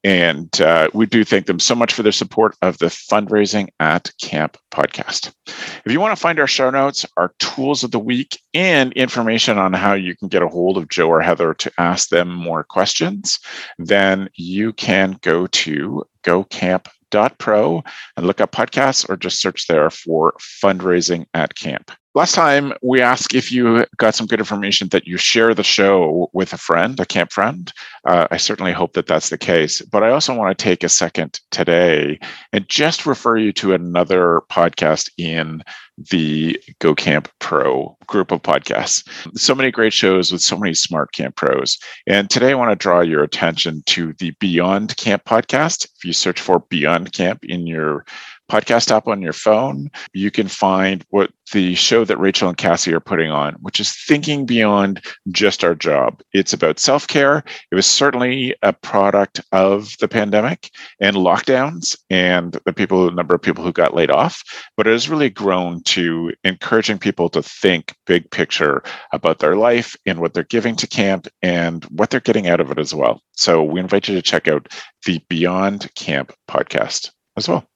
And 0.04 0.60
uh, 0.60 0.88
we 0.92 1.06
do 1.06 1.24
thank 1.24 1.46
them 1.46 1.60
so 1.60 1.74
much 1.74 1.92
for 1.92 2.02
their 2.02 2.12
support 2.12 2.56
of 2.60 2.78
the 2.78 2.86
Fundraising 2.86 3.68
at 3.78 4.10
Camp 4.20 4.56
podcast. 4.72 5.32
If 5.46 5.92
you 5.92 6.00
want 6.00 6.16
to 6.16 6.20
find 6.20 6.40
our 6.40 6.46
show 6.46 6.70
notes, 6.70 7.06
our 7.16 7.34
tools 7.38 7.84
of 7.84 7.92
the 7.92 7.98
week, 7.98 8.40
and 8.52 8.92
information 8.94 9.58
on 9.58 9.72
how 9.72 9.94
you 9.94 10.16
can 10.16 10.28
get 10.28 10.42
a 10.42 10.48
hold 10.48 10.76
of 10.76 10.88
Joe 10.88 11.08
or 11.08 11.20
Heather 11.20 11.54
to 11.54 11.72
ask 11.78 12.08
them 12.08 12.34
more 12.34 12.64
questions, 12.64 13.38
then 13.78 14.28
you 14.34 14.72
can 14.72 15.18
go 15.22 15.46
to 15.46 16.04
gocamp.pro 16.24 17.84
and 18.16 18.26
look 18.26 18.40
up 18.40 18.52
podcasts 18.52 19.08
or 19.08 19.16
just 19.16 19.40
search 19.40 19.66
there 19.68 19.90
for 19.90 20.34
Fundraising 20.62 21.26
at 21.34 21.54
Camp. 21.54 21.92
Last 22.14 22.34
time 22.34 22.74
we 22.82 23.00
asked 23.00 23.34
if 23.34 23.50
you 23.50 23.86
got 23.96 24.14
some 24.14 24.26
good 24.26 24.38
information 24.38 24.88
that 24.88 25.06
you 25.06 25.16
share 25.16 25.54
the 25.54 25.62
show 25.62 26.28
with 26.34 26.52
a 26.52 26.58
friend, 26.58 27.00
a 27.00 27.06
camp 27.06 27.32
friend. 27.32 27.72
Uh, 28.06 28.28
I 28.30 28.36
certainly 28.36 28.72
hope 28.72 28.92
that 28.92 29.06
that's 29.06 29.30
the 29.30 29.38
case. 29.38 29.80
But 29.80 30.02
I 30.02 30.10
also 30.10 30.34
want 30.34 30.56
to 30.56 30.62
take 30.62 30.84
a 30.84 30.90
second 30.90 31.40
today 31.50 32.18
and 32.52 32.68
just 32.68 33.06
refer 33.06 33.38
you 33.38 33.50
to 33.54 33.72
another 33.72 34.42
podcast 34.50 35.08
in 35.16 35.62
the 36.10 36.60
Go 36.80 36.94
Camp 36.94 37.30
Pro 37.38 37.96
group 38.06 38.30
of 38.30 38.42
podcasts. 38.42 39.06
So 39.38 39.54
many 39.54 39.70
great 39.70 39.92
shows 39.92 40.32
with 40.32 40.42
so 40.42 40.56
many 40.56 40.74
smart 40.74 41.12
camp 41.12 41.36
pros. 41.36 41.78
And 42.06 42.28
today 42.28 42.50
I 42.50 42.54
want 42.54 42.70
to 42.72 42.76
draw 42.76 43.00
your 43.00 43.22
attention 43.22 43.82
to 43.86 44.12
the 44.14 44.32
Beyond 44.40 44.96
Camp 44.96 45.24
podcast. 45.24 45.86
If 45.96 46.04
you 46.04 46.12
search 46.12 46.40
for 46.40 46.60
Beyond 46.70 47.12
Camp 47.12 47.44
in 47.44 47.66
your 47.66 48.04
podcast 48.52 48.94
app 48.94 49.08
on 49.08 49.22
your 49.22 49.32
phone, 49.32 49.90
you 50.12 50.30
can 50.30 50.46
find 50.46 51.06
what 51.08 51.30
the 51.52 51.74
show 51.74 52.04
that 52.04 52.18
Rachel 52.18 52.48
and 52.48 52.58
Cassie 52.58 52.92
are 52.92 53.00
putting 53.00 53.30
on, 53.30 53.54
which 53.54 53.80
is 53.80 53.96
thinking 54.06 54.44
beyond 54.44 55.02
just 55.30 55.64
our 55.64 55.74
job. 55.74 56.20
It's 56.34 56.52
about 56.52 56.78
self 56.78 57.06
care. 57.06 57.44
It 57.70 57.74
was 57.74 57.86
certainly 57.86 58.54
a 58.62 58.74
product 58.74 59.40
of 59.52 59.94
the 60.00 60.08
pandemic 60.08 60.70
and 61.00 61.16
lockdowns 61.16 61.96
and 62.10 62.58
the 62.66 62.74
people, 62.74 63.06
the 63.06 63.12
number 63.12 63.34
of 63.34 63.40
people 63.40 63.64
who 63.64 63.72
got 63.72 63.94
laid 63.94 64.10
off, 64.10 64.42
but 64.76 64.86
it 64.86 64.90
has 64.90 65.08
really 65.08 65.30
grown 65.30 65.82
to 65.84 66.34
encouraging 66.44 66.98
people 66.98 67.30
to 67.30 67.42
think 67.42 67.94
big 68.06 68.30
picture 68.30 68.82
about 69.14 69.38
their 69.38 69.56
life 69.56 69.96
and 70.04 70.20
what 70.20 70.34
they're 70.34 70.44
giving 70.44 70.76
to 70.76 70.86
camp 70.86 71.26
and 71.40 71.84
what 71.86 72.10
they're 72.10 72.20
getting 72.20 72.48
out 72.48 72.60
of 72.60 72.70
it 72.70 72.78
as 72.78 72.94
well. 72.94 73.22
So 73.32 73.62
we 73.62 73.80
invite 73.80 74.08
you 74.08 74.14
to 74.14 74.22
check 74.22 74.46
out 74.46 74.68
the 75.06 75.22
Beyond 75.30 75.90
Camp 75.94 76.34
podcast 76.50 77.10
as 77.38 77.48
well. 77.48 77.66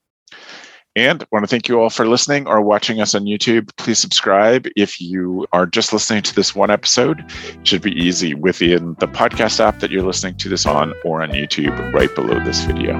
And 0.96 1.22
I 1.22 1.26
want 1.30 1.44
to 1.44 1.46
thank 1.46 1.68
you 1.68 1.78
all 1.78 1.90
for 1.90 2.08
listening 2.08 2.48
or 2.48 2.62
watching 2.62 3.02
us 3.02 3.14
on 3.14 3.26
YouTube. 3.26 3.70
Please 3.76 3.98
subscribe 3.98 4.66
if 4.76 4.98
you 4.98 5.46
are 5.52 5.66
just 5.66 5.92
listening 5.92 6.22
to 6.22 6.34
this 6.34 6.54
one 6.54 6.70
episode. 6.70 7.22
It 7.48 7.66
should 7.68 7.82
be 7.82 7.92
easy 7.92 8.32
within 8.32 8.94
the 8.98 9.06
podcast 9.06 9.60
app 9.60 9.80
that 9.80 9.90
you're 9.90 10.02
listening 10.02 10.36
to 10.36 10.48
this 10.48 10.64
on 10.64 10.94
or 11.04 11.22
on 11.22 11.30
YouTube 11.30 11.92
right 11.92 12.12
below 12.14 12.42
this 12.42 12.64
video. 12.64 12.94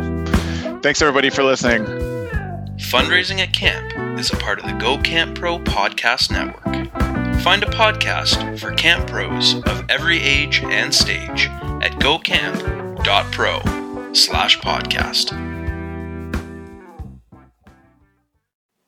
Thanks 0.82 1.00
everybody 1.00 1.30
for 1.30 1.42
listening. 1.42 1.87
Fundraising 2.76 3.38
at 3.38 3.54
Camp 3.54 4.18
is 4.20 4.30
a 4.30 4.37
part 4.37 4.59
of 4.59 4.66
the 4.66 4.74
Go 4.74 4.98
Camp 4.98 5.38
Pro 5.38 5.59
podcast 5.59 6.30
network. 6.30 6.92
Find 7.40 7.62
a 7.62 7.66
podcast 7.66 8.59
for 8.59 8.72
camp 8.72 9.09
pros 9.09 9.54
of 9.64 9.88
every 9.88 10.20
age 10.20 10.62
and 10.64 10.94
stage 10.94 11.46
at 11.80 11.92
gocamp.pro 11.92 13.62
slash 14.12 14.59
podcast. 14.61 15.56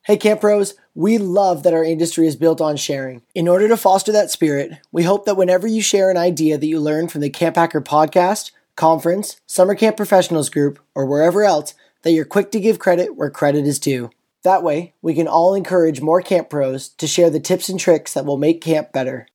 Hey, 0.09 0.17
Camp 0.17 0.41
Pros, 0.41 0.73
we 0.95 1.19
love 1.19 1.61
that 1.61 1.73
our 1.75 1.83
industry 1.83 2.25
is 2.25 2.35
built 2.35 2.61
on 2.61 2.77
sharing. 2.77 3.21
In 3.35 3.47
order 3.47 3.67
to 3.67 3.77
foster 3.77 4.11
that 4.11 4.31
spirit, 4.31 4.71
we 4.91 5.03
hope 5.03 5.25
that 5.25 5.37
whenever 5.37 5.67
you 5.67 5.83
share 5.83 6.09
an 6.09 6.17
idea 6.17 6.57
that 6.57 6.65
you 6.65 6.79
learn 6.79 7.09
from 7.09 7.21
the 7.21 7.29
Camp 7.29 7.57
Hacker 7.57 7.79
podcast, 7.79 8.49
conference, 8.75 9.39
summer 9.45 9.75
camp 9.75 9.97
professionals 9.97 10.49
group, 10.49 10.79
or 10.95 11.05
wherever 11.05 11.43
else, 11.43 11.75
that 12.01 12.13
you're 12.13 12.25
quick 12.25 12.49
to 12.53 12.59
give 12.59 12.79
credit 12.79 13.17
where 13.17 13.29
credit 13.29 13.67
is 13.67 13.77
due. 13.77 14.09
That 14.41 14.63
way, 14.63 14.95
we 15.03 15.13
can 15.13 15.27
all 15.27 15.53
encourage 15.53 16.01
more 16.01 16.23
camp 16.23 16.49
pros 16.49 16.89
to 16.89 17.05
share 17.05 17.29
the 17.29 17.39
tips 17.39 17.69
and 17.69 17.79
tricks 17.79 18.15
that 18.15 18.25
will 18.25 18.39
make 18.39 18.61
camp 18.61 18.91
better. 18.91 19.27